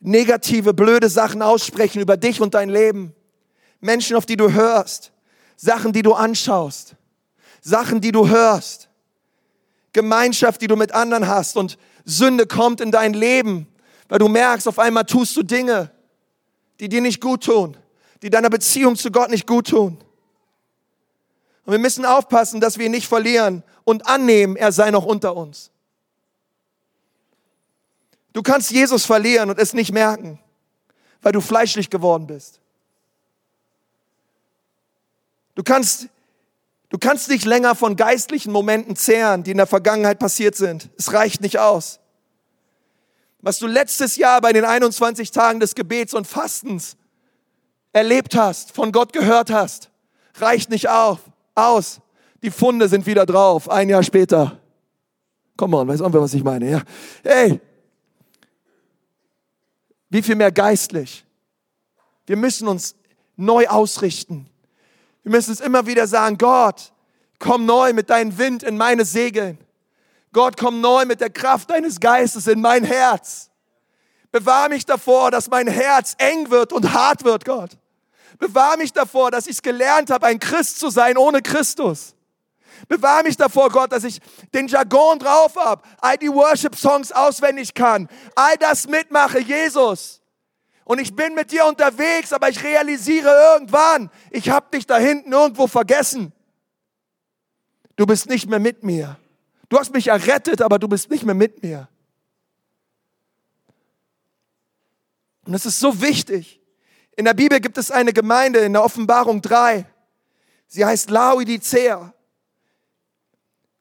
[0.00, 3.14] negative, blöde Sachen aussprechen über dich und dein Leben.
[3.82, 5.12] Menschen, auf die du hörst.
[5.54, 6.96] Sachen, die du anschaust.
[7.60, 8.88] Sachen, die du hörst.
[9.92, 11.58] Gemeinschaft, die du mit anderen hast.
[11.58, 13.68] Und Sünde kommt in dein Leben,
[14.08, 15.90] weil du merkst, auf einmal tust du Dinge,
[16.80, 17.76] die dir nicht gut tun,
[18.22, 19.98] die deiner Beziehung zu Gott nicht gut tun.
[21.68, 25.36] Und wir müssen aufpassen, dass wir ihn nicht verlieren und annehmen, er sei noch unter
[25.36, 25.70] uns.
[28.32, 30.38] Du kannst Jesus verlieren und es nicht merken,
[31.20, 32.62] weil du fleischlich geworden bist.
[35.56, 36.08] Du kannst,
[36.88, 40.88] du kannst nicht länger von geistlichen Momenten zehren, die in der Vergangenheit passiert sind.
[40.96, 42.00] Es reicht nicht aus.
[43.42, 46.96] was du letztes Jahr bei den 21 Tagen des Gebets und Fastens
[47.92, 49.90] erlebt hast, von Gott gehört hast,
[50.40, 51.20] reicht nicht auf,
[51.58, 52.00] aus.
[52.42, 54.58] Die Funde sind wieder drauf, ein Jahr später.
[55.56, 56.82] Come on, weiß auch was ich meine, ja?
[57.24, 57.60] Hey,
[60.08, 61.24] wie viel mehr geistlich.
[62.26, 62.94] Wir müssen uns
[63.36, 64.48] neu ausrichten.
[65.22, 66.92] Wir müssen es immer wieder sagen, Gott,
[67.38, 69.58] komm neu mit deinem Wind in meine Segeln.
[70.32, 73.50] Gott, komm neu mit der Kraft deines Geistes in mein Herz.
[74.30, 77.70] Bewahr mich davor, dass mein Herz eng wird und hart wird, Gott.
[78.38, 82.14] Bewahr mich davor, dass ich es gelernt habe, ein Christ zu sein ohne Christus.
[82.86, 84.20] Bewahr mich davor, Gott, dass ich
[84.54, 90.20] den Jargon drauf habe, all die Worship-Songs auswendig kann, all das mitmache, Jesus.
[90.84, 95.32] Und ich bin mit dir unterwegs, aber ich realisiere irgendwann, ich habe dich da hinten
[95.32, 96.32] irgendwo vergessen.
[97.96, 99.18] Du bist nicht mehr mit mir.
[99.68, 101.88] Du hast mich errettet, aber du bist nicht mehr mit mir.
[105.44, 106.60] Und es ist so wichtig.
[107.18, 109.84] In der Bibel gibt es eine Gemeinde in der Offenbarung 3.
[110.68, 112.14] Sie heißt Laodicea.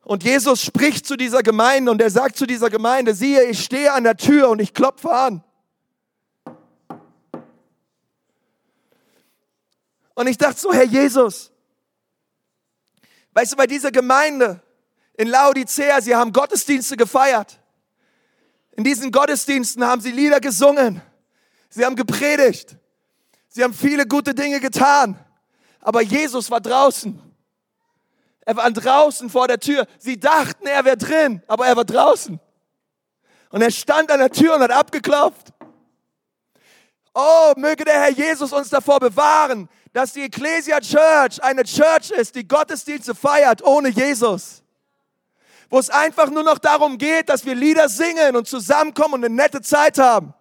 [0.03, 3.93] Und Jesus spricht zu dieser Gemeinde und er sagt zu dieser Gemeinde, siehe, ich stehe
[3.93, 5.43] an der Tür und ich klopfe an.
[10.15, 11.51] Und ich dachte so, Herr Jesus,
[13.33, 14.63] weißt du, bei dieser Gemeinde
[15.13, 17.59] in Laodicea, sie haben Gottesdienste gefeiert.
[18.71, 21.03] In diesen Gottesdiensten haben sie Lieder gesungen.
[21.69, 22.79] Sie haben gepredigt.
[23.57, 25.17] Sie haben viele gute Dinge getan.
[25.81, 27.19] Aber Jesus war draußen.
[28.41, 29.87] Er war draußen vor der Tür.
[29.97, 32.39] Sie dachten, er wäre drin, aber er war draußen.
[33.49, 35.47] Und er stand an der Tür und hat abgeklopft.
[37.15, 42.35] Oh, möge der Herr Jesus uns davor bewahren, dass die Ecclesia Church eine Church ist,
[42.35, 44.61] die Gottesdienste feiert ohne Jesus.
[45.67, 49.33] Wo es einfach nur noch darum geht, dass wir Lieder singen und zusammenkommen und eine
[49.33, 50.35] nette Zeit haben.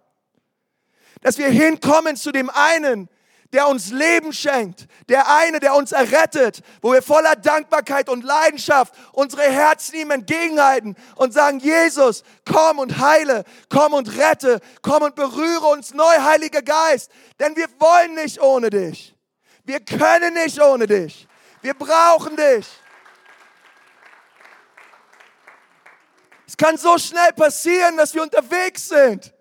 [1.27, 3.09] Dass wir hinkommen zu dem einen,
[3.51, 8.93] der uns Leben schenkt, der eine, der uns errettet, wo wir voller Dankbarkeit und Leidenschaft
[9.11, 15.15] unsere Herzen ihm entgegenhalten und sagen, Jesus, komm und heile, komm und rette, komm und
[15.15, 17.11] berühre uns neu, Heiliger Geist,
[17.41, 19.13] denn wir wollen nicht ohne dich.
[19.65, 21.27] Wir können nicht ohne dich.
[21.61, 22.65] Wir brauchen dich.
[26.47, 29.33] Es kann so schnell passieren, dass wir unterwegs sind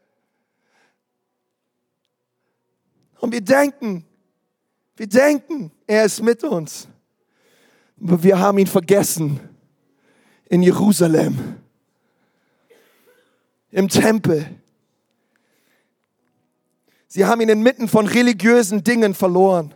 [3.21, 4.05] Und wir denken,
[4.97, 6.89] wir denken, er ist mit uns.
[8.03, 9.41] Aber wir haben ihn vergessen
[10.47, 11.57] in Jerusalem,
[13.71, 14.47] im Tempel.
[17.09, 19.75] Sie haben ihn inmitten von religiösen Dingen verloren.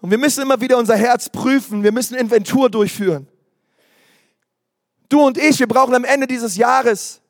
[0.00, 1.82] Und wir müssen immer wieder unser Herz prüfen.
[1.82, 3.26] Wir müssen Inventur durchführen.
[5.08, 7.20] Du und ich, wir brauchen am Ende dieses Jahres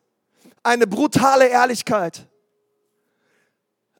[0.63, 2.27] eine brutale Ehrlichkeit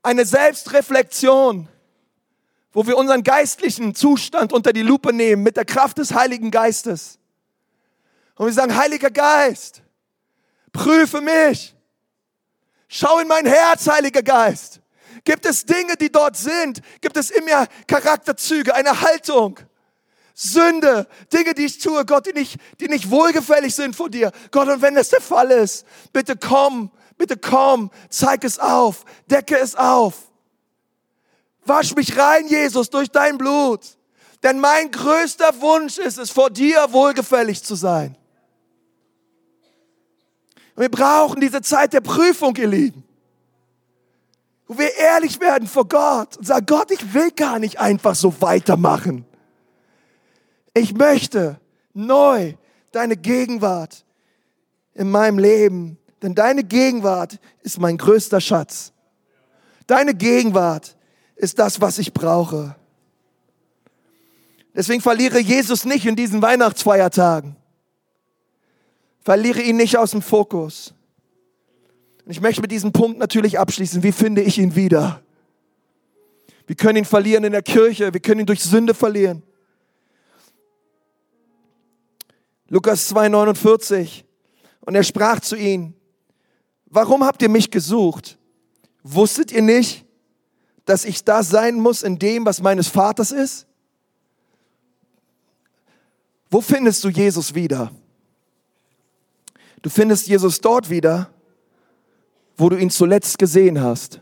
[0.07, 1.67] eine Selbstreflexion,
[2.71, 7.19] wo wir unseren geistlichen Zustand unter die Lupe nehmen mit der Kraft des Heiligen Geistes.
[8.35, 9.81] Und wir sagen, Heiliger Geist,
[10.71, 11.75] prüfe mich.
[12.87, 14.79] Schau in mein Herz, Heiliger Geist.
[15.25, 16.81] Gibt es Dinge, die dort sind?
[17.01, 19.59] Gibt es in mir Charakterzüge, eine Haltung?
[20.33, 24.31] Sünde, Dinge, die ich tue, Gott, die nicht, die nicht wohlgefällig sind vor dir.
[24.51, 29.57] Gott, und wenn das der Fall ist, bitte komm Bitte komm, zeig es auf, decke
[29.57, 30.31] es auf.
[31.65, 33.81] Wasch mich rein, Jesus, durch dein Blut.
[34.43, 38.15] Denn mein größter Wunsch ist es, vor dir wohlgefällig zu sein.
[40.75, 43.03] wir brauchen diese Zeit der Prüfung, ihr Lieben.
[44.67, 48.41] Wo wir ehrlich werden vor Gott und sagen, Gott, ich will gar nicht einfach so
[48.41, 49.25] weitermachen.
[50.73, 51.59] Ich möchte
[51.93, 52.53] neu
[52.91, 54.05] deine Gegenwart
[54.93, 58.91] in meinem Leben denn deine Gegenwart ist mein größter Schatz.
[59.85, 60.95] Deine Gegenwart
[61.35, 62.75] ist das, was ich brauche.
[64.75, 67.55] Deswegen verliere Jesus nicht in diesen Weihnachtsfeiertagen.
[69.21, 70.93] Verliere ihn nicht aus dem Fokus.
[72.25, 74.03] Und ich möchte mit diesem Punkt natürlich abschließen.
[74.03, 75.21] Wie finde ich ihn wieder?
[76.67, 78.13] Wir können ihn verlieren in der Kirche.
[78.13, 79.41] Wir können ihn durch Sünde verlieren.
[82.67, 84.23] Lukas 2,49.
[84.81, 85.93] Und er sprach zu ihnen,
[86.89, 88.37] warum habt ihr mich gesucht?
[89.03, 90.05] Wusstet ihr nicht,
[90.85, 93.67] dass ich da sein muss in dem, was meines Vaters ist?
[96.49, 97.91] Wo findest du Jesus wieder?
[99.81, 101.29] Du findest Jesus dort wieder,
[102.55, 104.19] wo du ihn zuletzt gesehen hast.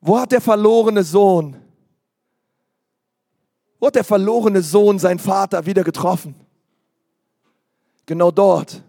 [0.00, 1.56] Wo hat der verlorene Sohn,
[3.80, 6.45] wo hat der verlorene Sohn seinen Vater wieder getroffen?
[8.06, 8.82] Genau dort,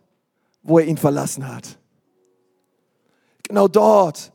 [0.61, 1.77] wo er ihn verlassen hat.
[3.43, 4.31] Genau dort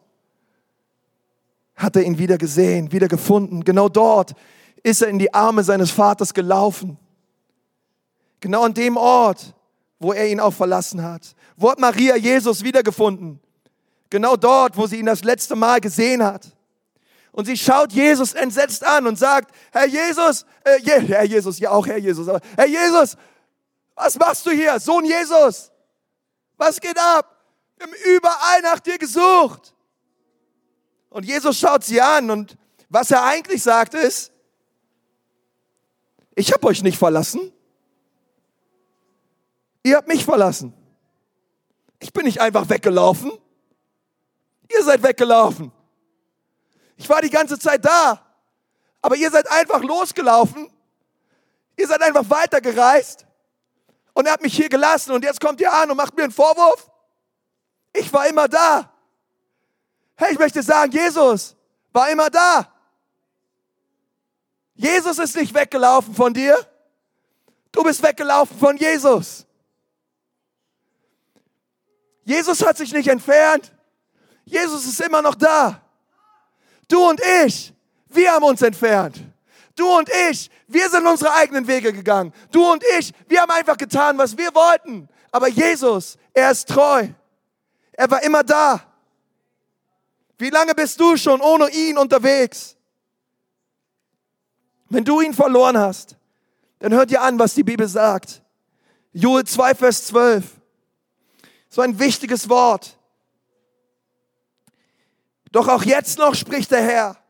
[1.77, 3.65] hat er ihn wieder gesehen, wieder gefunden.
[3.65, 4.35] Genau dort
[4.83, 6.99] ist er in die Arme seines Vaters gelaufen.
[8.41, 9.55] Genau an dem Ort,
[9.99, 11.35] wo er ihn auch verlassen hat.
[11.57, 13.41] Wo hat Maria Jesus wiedergefunden?
[14.11, 16.47] Genau dort, wo sie ihn das letzte Mal gesehen hat.
[17.31, 21.87] Und sie schaut Jesus entsetzt an und sagt, Herr Jesus, äh, Herr Jesus, ja auch
[21.87, 23.17] Herr Jesus, aber Herr Jesus,
[23.95, 24.79] was machst du hier?
[24.81, 25.71] Sohn Jesus,
[26.57, 27.37] was geht ab?
[27.77, 29.75] Wir haben überall nach dir gesucht.
[31.11, 32.57] Und Jesus schaut sie an und
[32.89, 34.33] was er eigentlich sagt ist,
[36.35, 37.53] ich habe euch nicht verlassen.
[39.83, 40.73] Ihr habt mich verlassen.
[41.99, 43.33] Ich bin nicht einfach weggelaufen.
[44.71, 45.73] Ihr seid weggelaufen.
[46.97, 48.25] Ich war die ganze Zeit da.
[49.03, 50.71] Aber ihr seid einfach losgelaufen.
[51.77, 53.27] Ihr seid einfach weitergereist.
[54.15, 56.33] Und er hat mich hier gelassen und jetzt kommt ihr an und macht mir einen
[56.33, 56.91] Vorwurf.
[57.93, 58.93] Ich war immer da.
[60.17, 61.57] Hey, ich möchte sagen, Jesus
[61.93, 62.73] war immer da.
[64.75, 66.59] Jesus ist nicht weggelaufen von dir.
[67.71, 69.47] Du bist weggelaufen von Jesus.
[72.25, 73.73] Jesus hat sich nicht entfernt.
[74.45, 75.81] Jesus ist immer noch da.
[76.89, 77.73] Du und ich,
[78.09, 79.32] wir haben uns entfernt.
[79.75, 82.33] Du und ich, wir sind unsere eigenen Wege gegangen.
[82.51, 85.09] Du und ich, wir haben einfach getan, was wir wollten.
[85.31, 87.09] Aber Jesus, er ist treu.
[87.93, 88.83] Er war immer da.
[90.39, 92.77] Wie lange bist du schon ohne ihn unterwegs?
[94.89, 96.17] Wenn du ihn verloren hast,
[96.81, 98.43] dann hört dir an, was die Bibel sagt.
[99.13, 100.45] Joel 2, Vers 12.
[101.69, 102.99] So ein wichtiges Wort.
[105.51, 107.22] Doch auch jetzt noch spricht der Herr,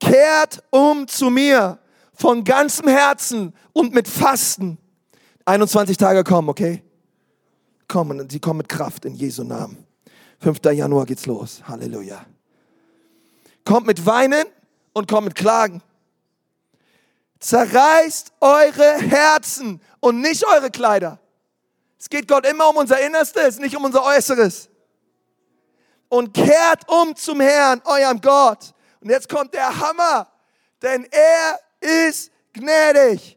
[0.00, 1.78] kehrt um zu mir
[2.14, 4.78] von ganzem Herzen und mit Fasten.
[5.44, 6.82] 21 Tage kommen, okay?
[7.88, 9.86] Kommen, sie kommen mit Kraft in Jesu Namen.
[10.40, 10.58] 5.
[10.72, 11.62] Januar geht's los.
[11.66, 12.24] Halleluja.
[13.64, 14.44] Kommt mit Weinen
[14.92, 15.82] und kommt mit Klagen.
[17.40, 21.18] Zerreißt eure Herzen und nicht eure Kleider.
[21.98, 24.68] Es geht Gott immer um unser Innerstes, nicht um unser Äußeres
[26.08, 28.73] und kehrt um zum Herrn, eurem Gott.
[29.04, 30.26] Und jetzt kommt der Hammer,
[30.80, 31.60] denn er
[32.08, 33.36] ist gnädig,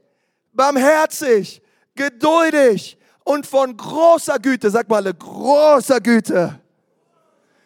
[0.54, 1.62] barmherzig,
[1.94, 4.72] geduldig und von großer Güte.
[4.72, 6.58] Sag mal, großer Güte.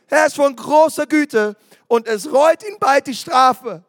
[0.08, 1.56] Er ist von großer Güte
[1.88, 3.84] und es reut ihn bald die Strafe.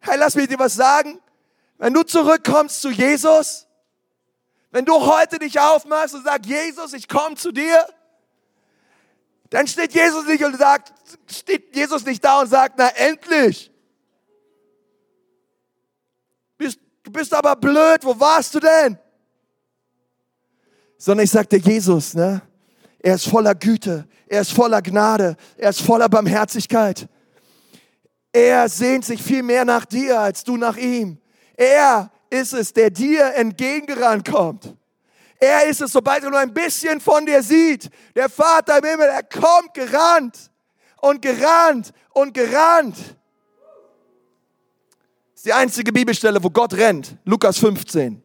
[0.00, 1.20] Hey, lass mich dir was sagen.
[1.78, 3.68] Wenn du zurückkommst zu Jesus,
[4.72, 7.86] wenn du heute dich aufmachst und sagst, Jesus, ich komme zu dir,
[9.50, 10.92] dann steht Jesus nicht und sagt,
[11.30, 13.70] steht Jesus nicht da und sagt, na endlich.
[16.56, 18.96] Bist, du bist aber blöd, wo warst du denn?
[20.96, 22.42] Sondern ich sagte Jesus, ne?
[23.02, 27.08] Er ist voller Güte, er ist voller Gnade, er ist voller Barmherzigkeit.
[28.32, 31.18] Er sehnt sich viel mehr nach dir als du nach ihm.
[31.56, 34.76] Er ist es, der dir entgegengerannt kommt.
[35.40, 37.88] Er ist es, sobald er nur ein bisschen von dir sieht.
[38.14, 40.50] Der Vater im Himmel, er kommt gerannt
[41.00, 42.96] und gerannt und gerannt.
[42.96, 43.16] Das
[45.36, 47.16] ist die einzige Bibelstelle, wo Gott rennt.
[47.24, 48.22] Lukas 15.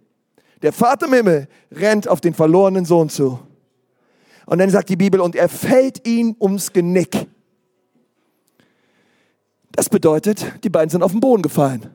[0.62, 3.40] Der Vater im Himmel rennt auf den verlorenen Sohn zu.
[4.46, 7.28] Und dann sagt die Bibel, und er fällt ihm ums Genick.
[9.72, 11.90] Das bedeutet, die beiden sind auf den Boden gefallen.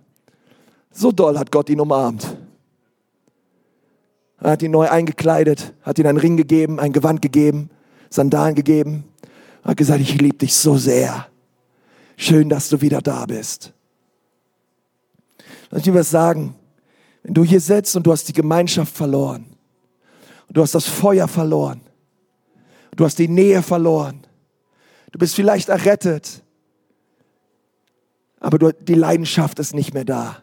[0.90, 2.38] So doll hat Gott ihn umarmt.
[4.40, 7.70] Er hat ihn neu eingekleidet, hat ihm einen Ring gegeben, ein Gewand gegeben,
[8.08, 9.04] Sandalen gegeben.
[9.62, 11.26] Er hat gesagt, ich liebe dich so sehr.
[12.16, 13.72] Schön, dass du wieder da bist.
[15.70, 16.54] Lass mich was sagen.
[17.22, 19.46] Wenn du hier sitzt und du hast die Gemeinschaft verloren,
[20.48, 21.82] und du hast das Feuer verloren,
[22.96, 24.26] du hast die Nähe verloren,
[25.12, 26.42] du bist vielleicht errettet,
[28.40, 30.38] aber du, die Leidenschaft ist nicht mehr da.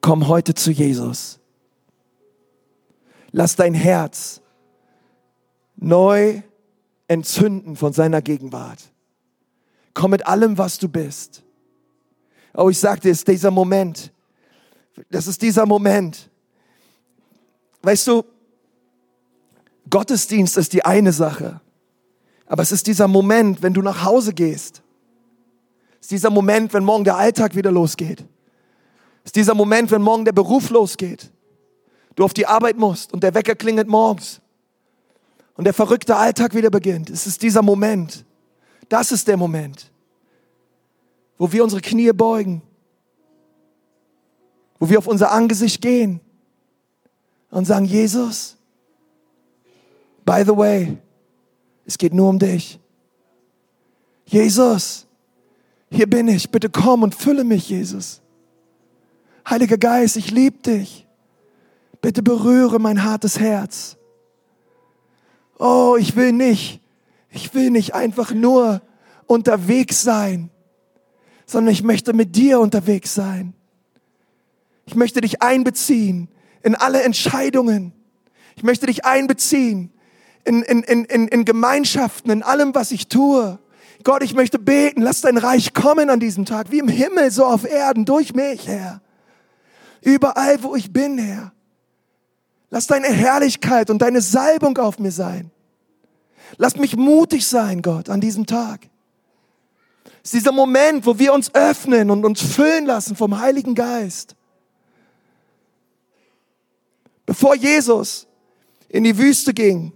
[0.00, 1.41] Komm heute zu Jesus.
[3.32, 4.42] Lass dein Herz
[5.76, 6.42] neu
[7.08, 8.92] entzünden von seiner Gegenwart.
[9.94, 11.42] Komm mit allem, was du bist.
[12.54, 14.12] Oh, ich sagte, es ist dieser Moment.
[15.10, 16.30] Das ist dieser Moment.
[17.82, 18.22] Weißt du,
[19.88, 21.60] Gottesdienst ist die eine Sache.
[22.46, 24.82] Aber es ist dieser Moment, wenn du nach Hause gehst.
[25.94, 28.20] Es ist dieser Moment, wenn morgen der Alltag wieder losgeht.
[29.24, 31.30] Es ist dieser Moment, wenn morgen der Beruf losgeht
[32.16, 34.40] du auf die Arbeit musst und der Wecker klingelt morgens
[35.56, 37.10] und der verrückte Alltag wieder beginnt.
[37.10, 38.24] Es ist dieser Moment.
[38.88, 39.90] Das ist der Moment,
[41.38, 42.62] wo wir unsere Knie beugen,
[44.78, 46.20] wo wir auf unser Angesicht gehen
[47.50, 48.56] und sagen, Jesus,
[50.24, 50.98] by the way,
[51.86, 52.78] es geht nur um dich.
[54.26, 55.06] Jesus,
[55.90, 58.20] hier bin ich, bitte komm und fülle mich, Jesus.
[59.48, 61.06] Heiliger Geist, ich liebe dich.
[62.02, 63.96] Bitte berühre mein hartes Herz.
[65.58, 66.82] Oh, ich will nicht,
[67.30, 68.82] ich will nicht einfach nur
[69.26, 70.50] unterwegs sein,
[71.46, 73.54] sondern ich möchte mit dir unterwegs sein.
[74.84, 76.28] Ich möchte dich einbeziehen
[76.62, 77.92] in alle Entscheidungen.
[78.56, 79.92] Ich möchte dich einbeziehen
[80.44, 83.60] in, in, in, in, in Gemeinschaften, in allem, was ich tue.
[84.02, 87.44] Gott, ich möchte beten, lass dein Reich kommen an diesem Tag, wie im Himmel, so
[87.44, 89.00] auf Erden, durch mich, Herr.
[90.00, 91.52] Überall, wo ich bin, Herr.
[92.74, 95.50] Lass deine Herrlichkeit und deine Salbung auf mir sein.
[96.56, 98.88] Lass mich mutig sein, Gott, an diesem Tag.
[100.24, 104.36] Es ist dieser Moment, wo wir uns öffnen und uns füllen lassen vom Heiligen Geist.
[107.26, 108.26] Bevor Jesus
[108.88, 109.92] in die Wüste ging,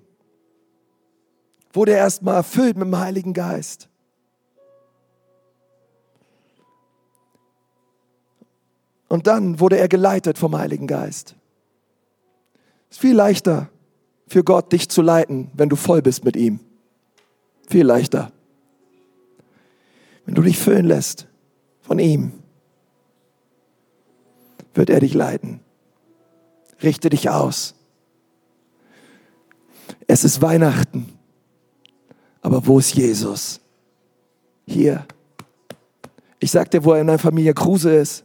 [1.72, 3.88] wurde er erstmal erfüllt mit dem Heiligen Geist.
[9.08, 11.36] Und dann wurde er geleitet vom Heiligen Geist.
[12.91, 13.68] Ist viel leichter
[14.28, 16.61] für Gott, dich zu leiten, wenn du voll bist mit ihm.
[17.68, 18.32] Viel leichter.
[20.24, 21.28] Wenn du dich füllen lässt
[21.82, 22.32] von ihm,
[24.74, 25.61] wird er dich leiten.
[26.82, 27.74] Richte dich aus.
[30.07, 31.18] Es ist Weihnachten.
[32.43, 33.61] Aber wo ist Jesus?
[34.66, 35.07] Hier.
[36.39, 38.24] Ich sag dir, wo er in deiner Familie Kruse ist.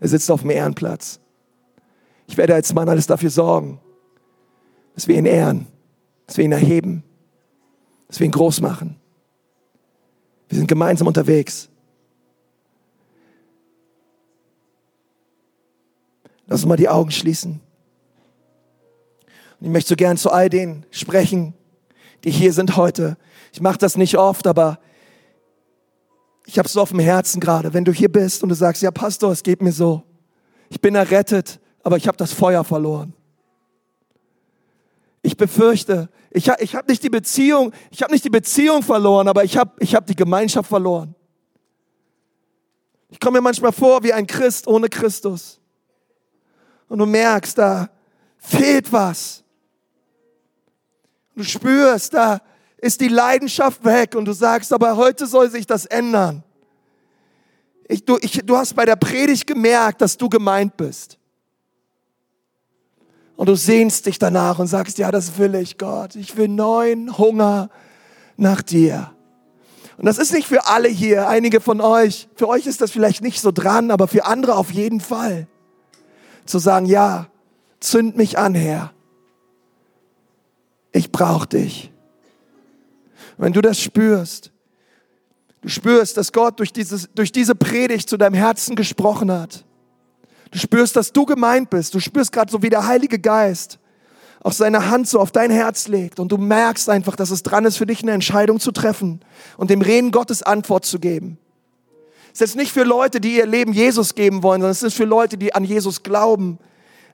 [0.00, 1.18] Er sitzt auf dem Ehrenplatz.
[2.26, 3.80] Ich werde als Mann alles dafür sorgen,
[4.98, 5.68] dass wir ihn ehren,
[6.26, 7.04] dass wir ihn erheben,
[8.08, 8.96] dass wir ihn groß machen.
[10.48, 11.68] Wir sind gemeinsam unterwegs.
[16.48, 17.60] Lass uns mal die Augen schließen.
[19.60, 21.54] Und ich möchte so gern zu all denen sprechen,
[22.24, 23.16] die hier sind heute.
[23.52, 24.80] Ich mache das nicht oft, aber
[26.44, 27.72] ich habe es so auf dem Herzen gerade.
[27.72, 30.02] Wenn du hier bist und du sagst, ja Pastor, es geht mir so.
[30.70, 33.14] Ich bin errettet, aber ich habe das Feuer verloren.
[35.28, 39.44] Ich befürchte, ich, ich habe nicht die Beziehung, ich habe nicht die Beziehung verloren, aber
[39.44, 41.14] ich habe ich hab die Gemeinschaft verloren.
[43.10, 45.60] Ich komme mir manchmal vor wie ein Christ ohne Christus.
[46.88, 47.90] Und du merkst, da
[48.38, 49.44] fehlt was.
[51.36, 52.40] Du spürst, da
[52.78, 56.42] ist die Leidenschaft weg und du sagst, aber heute soll sich das ändern.
[57.86, 61.17] Ich, du, ich, du hast bei der Predigt gemerkt, dass du gemeint bist.
[63.38, 66.14] Und du sehnst dich danach und sagst, ja, das will ich, Gott.
[66.16, 67.70] Ich will neuen Hunger
[68.36, 69.12] nach dir.
[69.96, 72.28] Und das ist nicht für alle hier, einige von euch.
[72.34, 75.46] Für euch ist das vielleicht nicht so dran, aber für andere auf jeden Fall.
[76.44, 77.28] Zu sagen, ja,
[77.80, 78.92] zünd mich an, Herr
[80.92, 81.90] ich brauche dich.
[83.36, 84.52] Wenn du das spürst,
[85.62, 89.64] du spürst, dass Gott durch, dieses, durch diese Predigt zu deinem Herzen gesprochen hat.
[90.50, 91.94] Du spürst, dass du gemeint bist.
[91.94, 93.78] Du spürst gerade so, wie der Heilige Geist
[94.40, 97.64] auf seine Hand so auf dein Herz legt und du merkst einfach, dass es dran
[97.64, 99.20] ist, für dich eine Entscheidung zu treffen
[99.56, 101.38] und dem Reden Gottes Antwort zu geben.
[102.32, 105.04] Es ist nicht für Leute, die ihr Leben Jesus geben wollen, sondern es ist für
[105.04, 106.58] Leute, die an Jesus glauben,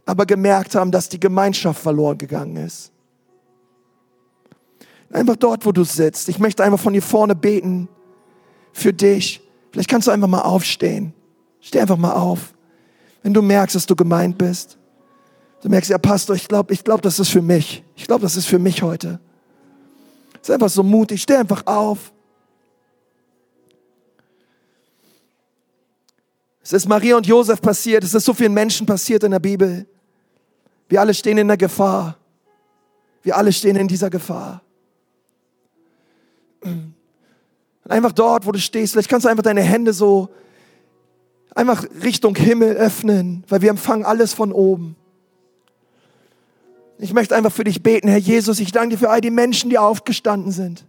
[0.05, 2.93] aber gemerkt haben, dass die Gemeinschaft verloren gegangen ist.
[5.11, 6.29] Einfach dort, wo du sitzt.
[6.29, 7.89] Ich möchte einfach von hier vorne beten
[8.73, 9.41] für dich.
[9.71, 11.15] Vielleicht kannst du einfach mal aufstehen.
[11.61, 12.54] Steh einfach mal auf.
[13.25, 14.77] Wenn du merkst, dass du gemeint bist.
[15.63, 17.83] Du merkst, ja, Pastor, ich glaube, ich glaube, das ist für mich.
[17.97, 19.19] Ich glaube, das ist für mich heute.
[20.43, 21.23] Sei einfach so mutig.
[21.23, 22.13] Steh einfach auf.
[26.61, 28.05] Es ist Maria und Josef passiert.
[28.05, 29.87] Es ist so vielen Menschen passiert in der Bibel.
[30.91, 32.19] Wir alle stehen in der Gefahr.
[33.23, 34.61] Wir alle stehen in dieser Gefahr.
[37.89, 40.29] Einfach dort, wo du stehst, vielleicht kannst du einfach deine Hände so
[41.55, 44.97] einfach Richtung Himmel öffnen, weil wir empfangen alles von oben.
[46.99, 49.71] Ich möchte einfach für dich beten, Herr Jesus, ich danke dir für all die Menschen,
[49.71, 50.87] die aufgestanden sind.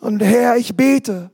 [0.00, 1.30] Und Herr, ich bete,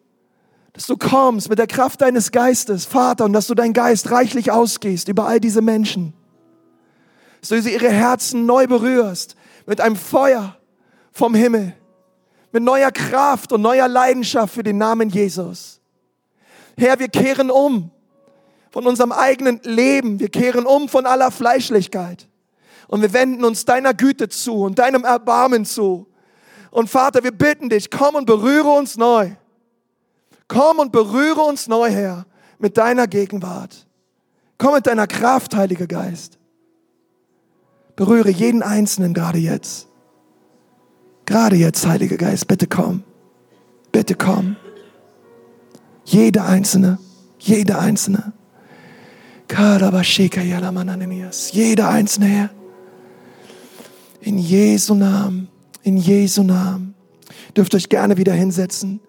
[0.73, 4.51] dass du kommst mit der Kraft deines Geistes, Vater, und dass du deinen Geist reichlich
[4.51, 6.15] ausgehst über all diese Menschen.
[7.41, 9.37] Dass du ihre Herzen neu berührst
[9.67, 10.57] mit einem Feuer
[11.13, 11.75] vom Himmel
[12.53, 15.81] mit neuer Kraft und neuer Leidenschaft für den Namen Jesus.
[16.77, 17.91] Herr, wir kehren um
[18.71, 20.19] von unserem eigenen Leben.
[20.19, 22.29] Wir kehren um von aller Fleischlichkeit.
[22.89, 26.07] Und wir wenden uns deiner Güte zu und deinem Erbarmen zu.
[26.71, 29.31] Und Vater, wir bitten dich, komm und berühre uns neu.
[30.49, 32.27] Komm und berühre uns neu, Herr,
[32.59, 33.87] mit deiner Gegenwart.
[34.59, 36.39] Komm mit deiner Kraft, Heiliger Geist.
[37.97, 39.89] Berühre jeden Einzelnen gerade jetzt.
[41.27, 43.05] Gerade jetzt, Heiliger Geist, bitte komm.
[43.93, 44.57] Bitte komm.
[46.05, 46.99] Jeder Einzelne,
[47.39, 48.33] jeder Einzelne.
[51.53, 52.51] Jeder Einzelne, Herr.
[54.21, 55.49] In Jesu Namen,
[55.83, 56.95] in Jesu Namen.
[57.57, 59.01] Dürft euch gerne wieder hinsetzen.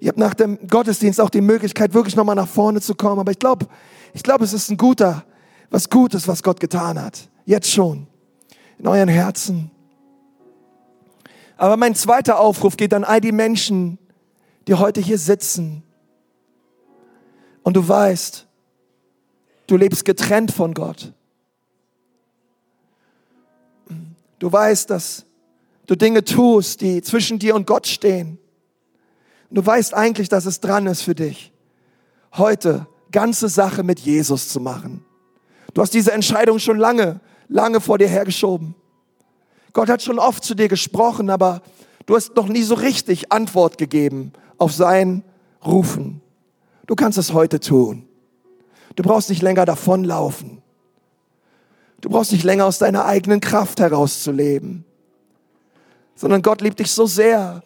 [0.00, 3.20] Ihr habt nach dem Gottesdienst auch die Möglichkeit, wirklich nochmal nach vorne zu kommen.
[3.20, 3.66] Aber ich glaube,
[4.14, 5.24] ich glaube, es ist ein guter,
[5.70, 7.28] was Gutes, was Gott getan hat.
[7.44, 8.06] Jetzt schon.
[8.78, 9.70] In euren Herzen.
[11.56, 13.98] Aber mein zweiter Aufruf geht an all die Menschen,
[14.66, 15.82] die heute hier sitzen.
[17.62, 18.46] Und du weißt,
[19.66, 21.12] du lebst getrennt von Gott.
[24.38, 25.24] Du weißt, dass
[25.86, 28.38] du Dinge tust, die zwischen dir und Gott stehen.
[29.50, 31.52] Du weißt eigentlich, dass es dran ist für dich,
[32.32, 35.04] heute ganze Sache mit Jesus zu machen.
[35.74, 38.74] Du hast diese Entscheidung schon lange, lange vor dir hergeschoben.
[39.74, 41.62] Gott hat schon oft zu dir gesprochen, aber
[42.06, 45.22] du hast noch nie so richtig Antwort gegeben auf sein
[45.64, 46.21] Rufen.
[46.92, 48.06] Du kannst es heute tun.
[48.96, 50.60] Du brauchst nicht länger davonlaufen.
[52.02, 54.84] Du brauchst nicht länger aus deiner eigenen Kraft herauszuleben,
[56.14, 57.62] sondern Gott liebt dich so sehr,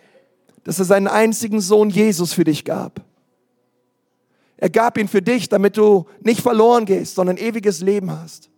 [0.63, 3.01] dass er seinen einzigen Sohn Jesus für dich gab.
[4.59, 8.49] Er gab ihn für dich, damit du nicht verloren gehst, sondern ewiges Leben hast.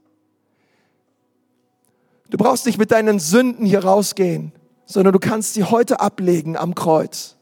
[2.28, 4.52] Du brauchst nicht mit deinen Sünden hier rausgehen,
[4.84, 7.36] sondern du kannst sie heute ablegen am Kreuz.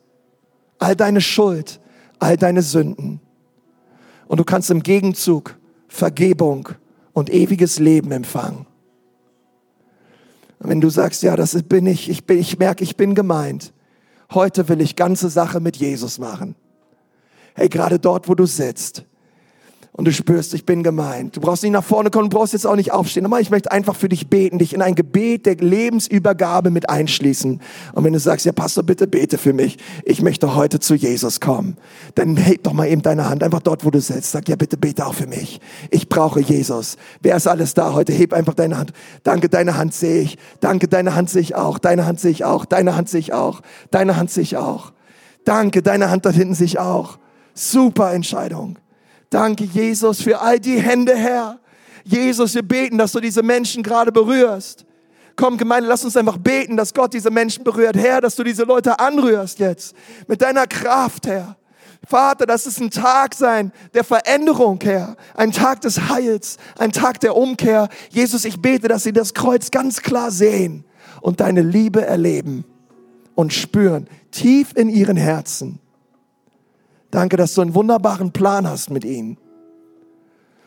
[0.79, 1.81] All deine Schuld,
[2.19, 3.21] all deine Sünden.
[4.27, 5.57] Und du kannst im Gegenzug
[5.89, 6.69] Vergebung
[7.13, 8.67] und ewiges Leben empfangen.
[10.59, 13.73] Und wenn du sagst, ja, das bin ich, ich, bin, ich merke, ich bin gemeint,
[14.33, 16.55] heute will ich ganze Sache mit Jesus machen.
[17.55, 19.05] Hey, gerade dort, wo du sitzt,
[19.97, 21.37] und du spürst, ich bin gemeint.
[21.37, 23.25] Du brauchst nicht nach vorne kommen, du brauchst jetzt auch nicht aufstehen.
[23.25, 27.63] Aber ich möchte einfach für dich beten, dich in ein Gebet der Lebensübergabe mit einschließen.
[27.95, 29.79] Und wenn du sagst, ja Pastor, bitte bete für mich.
[30.05, 31.79] Ich möchte heute zu Jesus kommen.
[32.15, 34.33] Dann heb doch mal eben deine Hand, einfach dort, wo du sitzt.
[34.33, 35.61] Sag, ja bitte bete auch für mich.
[35.91, 36.99] Ich brauche Jesus.
[37.23, 38.13] Wer ist alles da heute?
[38.13, 38.93] Heb einfach deine Hand.
[39.23, 40.37] Danke, deine Hand sehe ich.
[40.61, 41.79] Danke, deine Hand sehe ich auch.
[41.79, 42.67] Deine Hand sehe ich auch.
[42.67, 43.63] Deine Hand sehe ich auch.
[43.91, 44.93] Deine Hand sehe ich auch.
[45.47, 47.17] Danke, deine Hand da hinten sehe ich auch.
[47.55, 48.77] Super Entscheidung.
[49.37, 51.59] Danke, Jesus, für all die Hände, Herr.
[52.05, 54.87] Jesus, wir beten, dass du diese Menschen gerade berührst.
[55.37, 57.99] Komm, Gemeinde, lass uns einfach beten, dass Gott diese Menschen berührt.
[57.99, 59.95] Herr, dass du diese Leute anrührst jetzt
[60.27, 61.59] mit deiner Kraft, Herr.
[62.09, 65.19] Vater, dass es ein Tag sein der Veränderung, Herr.
[65.35, 67.91] Ein Tag des Heils, ein Tag der Umkehr.
[68.09, 70.87] Jesus, ich bete, dass sie das Kreuz ganz klar sehen
[71.21, 72.65] und deine Liebe erleben
[73.35, 75.79] und spüren, tief in ihren Herzen.
[77.17, 79.39] Danke, dass du einen wunderbaren Plan hast mit ihnen.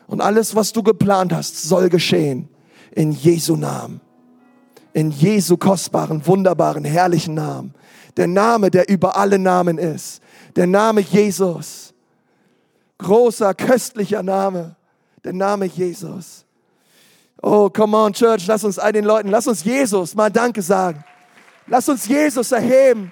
[0.07, 2.49] Und alles, was du geplant hast, soll geschehen.
[2.89, 4.01] In Jesu Namen.
[4.93, 7.75] In Jesu kostbaren, wunderbaren, herrlichen Namen.
[8.17, 10.23] Der Name, der über alle Namen ist.
[10.55, 11.93] Der Name Jesus.
[12.97, 14.75] Großer, köstlicher Name.
[15.23, 16.45] Der Name Jesus.
[17.43, 21.03] Oh, come on, Church, lass uns all den Leuten, lass uns Jesus mal Danke sagen.
[21.67, 23.11] Lass uns Jesus erheben.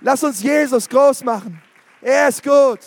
[0.00, 1.60] Lass uns Jesus groß machen.
[2.00, 2.80] Er ist gut.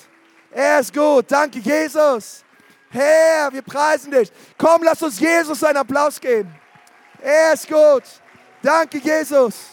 [0.52, 1.26] Er ist gut.
[1.30, 2.44] Danke, Jesus.
[2.90, 4.32] Herr, wir preisen dich.
[4.58, 6.54] Komm, lass uns Jesus einen Applaus geben.
[7.22, 8.04] Er ist gut.
[8.62, 9.71] Danke, Jesus.